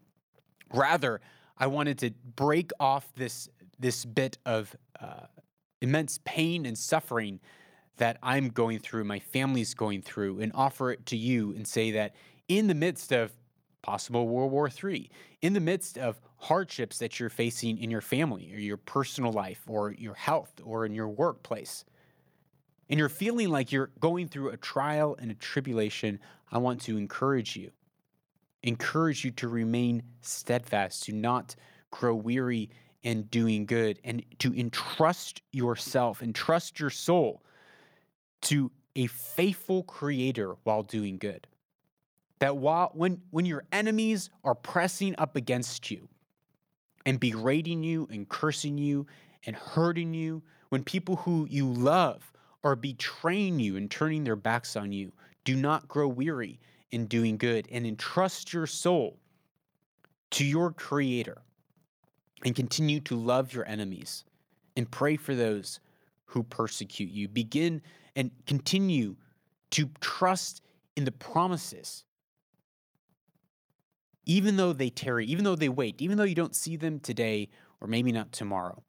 Rather, 0.73 1.21
I 1.57 1.67
wanted 1.67 1.97
to 1.99 2.11
break 2.35 2.71
off 2.79 3.13
this 3.15 3.49
this 3.79 4.05
bit 4.05 4.37
of 4.45 4.75
uh, 4.99 5.27
immense 5.81 6.19
pain 6.25 6.65
and 6.65 6.77
suffering 6.77 7.39
that 7.97 8.17
I'm 8.21 8.49
going 8.49 8.79
through, 8.79 9.03
my 9.05 9.19
family's 9.19 9.73
going 9.73 10.01
through, 10.01 10.39
and 10.39 10.51
offer 10.53 10.91
it 10.91 11.05
to 11.07 11.17
you 11.17 11.53
and 11.53 11.67
say 11.67 11.91
that 11.91 12.15
in 12.47 12.67
the 12.67 12.75
midst 12.75 13.11
of 13.11 13.31
possible 13.81 14.27
World 14.27 14.51
War 14.51 14.69
III, 14.69 15.09
in 15.41 15.53
the 15.53 15.59
midst 15.59 15.97
of 15.97 16.19
hardships 16.37 16.99
that 16.99 17.19
you're 17.19 17.29
facing 17.29 17.77
in 17.77 17.89
your 17.89 18.01
family 18.01 18.51
or 18.53 18.59
your 18.59 18.77
personal 18.77 19.31
life 19.31 19.61
or 19.67 19.91
your 19.93 20.13
health 20.13 20.51
or 20.63 20.85
in 20.85 20.93
your 20.93 21.07
workplace, 21.07 21.85
and 22.89 22.99
you're 22.99 23.09
feeling 23.09 23.49
like 23.49 23.71
you're 23.71 23.91
going 23.99 24.27
through 24.27 24.49
a 24.49 24.57
trial 24.57 25.15
and 25.19 25.31
a 25.31 25.35
tribulation, 25.35 26.19
I 26.51 26.59
want 26.59 26.81
to 26.81 26.97
encourage 26.97 27.55
you 27.55 27.71
encourage 28.63 29.23
you 29.23 29.31
to 29.31 29.47
remain 29.47 30.03
steadfast, 30.21 31.03
to 31.03 31.13
not 31.13 31.55
grow 31.91 32.15
weary 32.15 32.69
in 33.07 33.23
doing 33.23 33.65
good, 33.65 34.01
and 34.03 34.21
to 34.39 34.53
entrust 34.53 35.41
yourself, 35.53 36.21
entrust 36.21 36.77
your 36.77 36.89
soul 36.89 37.41
to 38.41 38.69
a 38.97 39.07
faithful 39.07 39.83
creator 39.83 40.57
while 40.65 40.83
doing 40.83 41.17
good. 41.17 41.47
That 42.39 42.57
while 42.57 42.91
when 42.93 43.21
when 43.31 43.45
your 43.45 43.63
enemies 43.71 44.29
are 44.43 44.55
pressing 44.55 45.15
up 45.17 45.37
against 45.37 45.89
you 45.89 46.09
and 47.05 47.17
berating 47.17 47.81
you 47.81 48.09
and 48.11 48.27
cursing 48.27 48.77
you 48.77 49.07
and 49.45 49.55
hurting 49.55 50.13
you, 50.13 50.43
when 50.67 50.83
people 50.83 51.15
who 51.15 51.47
you 51.49 51.71
love 51.71 52.29
are 52.65 52.75
betraying 52.75 53.57
you 53.57 53.77
and 53.77 53.89
turning 53.89 54.25
their 54.25 54.35
backs 54.35 54.75
on 54.75 54.91
you, 54.91 55.13
do 55.45 55.55
not 55.55 55.87
grow 55.87 56.09
weary 56.09 56.59
in 56.91 57.05
doing 57.05 57.37
good 57.37 57.69
and 57.71 57.87
entrust 57.87 58.51
your 58.51 58.67
soul 58.67 59.17
to 60.31 60.43
your 60.43 60.73
Creator 60.73 61.41
and 62.43 62.55
continue 62.55 62.99
to 63.01 63.15
love 63.15 63.53
your 63.53 63.67
enemies 63.67 64.23
and 64.75 64.89
pray 64.89 65.15
for 65.15 65.35
those 65.35 65.79
who 66.25 66.43
persecute 66.43 67.09
you. 67.09 67.27
Begin 67.27 67.81
and 68.15 68.31
continue 68.45 69.15
to 69.71 69.89
trust 69.99 70.61
in 70.95 71.05
the 71.05 71.11
promises. 71.11 72.03
Even 74.25 74.57
though 74.57 74.73
they 74.73 74.89
tarry, 74.89 75.25
even 75.25 75.43
though 75.45 75.55
they 75.55 75.69
wait, 75.69 76.01
even 76.01 76.17
though 76.17 76.23
you 76.23 76.35
don't 76.35 76.55
see 76.55 76.75
them 76.75 76.99
today 76.99 77.49
or 77.79 77.87
maybe 77.87 78.11
not 78.11 78.31
tomorrow, 78.31 78.83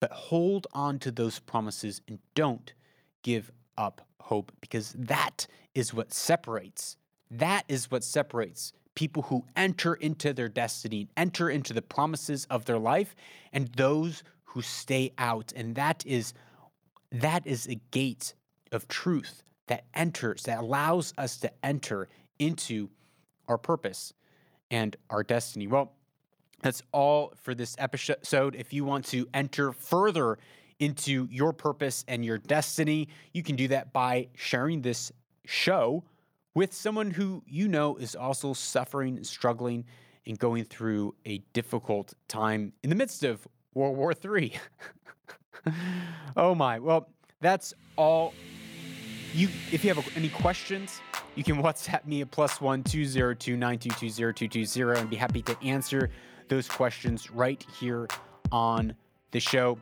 but 0.00 0.12
hold 0.12 0.66
on 0.72 0.98
to 0.98 1.10
those 1.10 1.38
promises 1.38 2.02
and 2.06 2.18
don't 2.34 2.74
give 3.22 3.50
up 3.78 4.06
hope 4.20 4.52
because 4.60 4.94
that 4.98 5.46
is 5.74 5.92
what 5.92 6.12
separates 6.12 6.96
that 7.30 7.64
is 7.68 7.90
what 7.90 8.04
separates 8.04 8.72
people 8.94 9.22
who 9.22 9.44
enter 9.56 9.94
into 9.94 10.32
their 10.32 10.48
destiny, 10.48 11.08
enter 11.16 11.50
into 11.50 11.72
the 11.72 11.82
promises 11.82 12.46
of 12.50 12.64
their 12.64 12.78
life, 12.78 13.14
and 13.52 13.68
those 13.76 14.22
who 14.44 14.62
stay 14.62 15.12
out. 15.18 15.52
And 15.56 15.74
that 15.74 16.04
is 16.06 16.34
that 17.10 17.46
is 17.46 17.68
a 17.68 17.76
gate 17.90 18.34
of 18.72 18.88
truth 18.88 19.42
that 19.68 19.84
enters, 19.94 20.42
that 20.44 20.58
allows 20.58 21.14
us 21.16 21.38
to 21.38 21.50
enter 21.64 22.08
into 22.38 22.90
our 23.48 23.58
purpose 23.58 24.12
and 24.70 24.96
our 25.10 25.22
destiny. 25.22 25.66
Well, 25.66 25.92
that's 26.60 26.82
all 26.92 27.32
for 27.42 27.54
this 27.54 27.76
episode. 27.78 28.56
If 28.56 28.72
you 28.72 28.84
want 28.84 29.04
to 29.06 29.28
enter 29.32 29.72
further 29.72 30.38
into 30.80 31.28
your 31.30 31.52
purpose 31.52 32.04
and 32.08 32.24
your 32.24 32.38
destiny, 32.38 33.08
you 33.32 33.42
can 33.42 33.54
do 33.54 33.68
that 33.68 33.92
by 33.92 34.28
sharing 34.34 34.82
this 34.82 35.12
show 35.44 36.04
with 36.54 36.72
someone 36.72 37.10
who 37.10 37.42
you 37.46 37.68
know 37.68 37.96
is 37.96 38.14
also 38.14 38.52
suffering, 38.52 39.16
and 39.16 39.26
struggling, 39.26 39.84
and 40.26 40.38
going 40.38 40.64
through 40.64 41.14
a 41.26 41.38
difficult 41.52 42.14
time 42.28 42.72
in 42.82 42.90
the 42.90 42.96
midst 42.96 43.24
of 43.24 43.46
World 43.74 43.96
War 43.96 44.12
III. 44.12 44.54
oh 46.36 46.54
my. 46.54 46.78
Well, 46.78 47.08
that's 47.40 47.74
all. 47.96 48.32
You, 49.32 49.48
if 49.72 49.84
you 49.84 49.92
have 49.92 50.16
any 50.16 50.28
questions, 50.28 51.00
you 51.34 51.42
can 51.42 51.60
WhatsApp 51.60 52.06
me 52.06 52.20
at 52.20 52.30
plus 52.30 52.60
one 52.60 52.84
two 52.84 53.04
zero 53.04 53.34
two 53.34 53.56
nine 53.56 53.78
two 53.78 53.90
two 53.90 54.08
zero 54.08 54.32
two 54.32 54.48
two 54.48 54.64
zero 54.64 54.96
and 54.96 55.10
be 55.10 55.16
happy 55.16 55.42
to 55.42 55.60
answer 55.62 56.10
those 56.48 56.68
questions 56.68 57.30
right 57.30 57.64
here 57.78 58.06
on 58.52 58.94
the 59.32 59.40
show. 59.40 59.78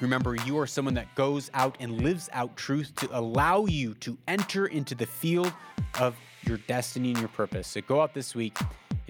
Remember, 0.00 0.36
you 0.46 0.56
are 0.58 0.66
someone 0.66 0.94
that 0.94 1.12
goes 1.16 1.50
out 1.54 1.76
and 1.80 2.00
lives 2.02 2.28
out 2.32 2.56
truth 2.56 2.94
to 2.96 3.18
allow 3.18 3.66
you 3.66 3.94
to 3.94 4.16
enter 4.28 4.66
into 4.66 4.94
the 4.94 5.06
field 5.06 5.52
of 5.98 6.14
your 6.44 6.58
destiny 6.68 7.10
and 7.10 7.18
your 7.18 7.28
purpose. 7.28 7.66
So 7.66 7.80
go 7.80 8.00
out 8.00 8.14
this 8.14 8.34
week 8.34 8.56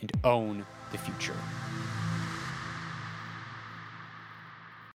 and 0.01 0.11
own 0.25 0.65
the 0.91 0.99
future. 0.99 1.37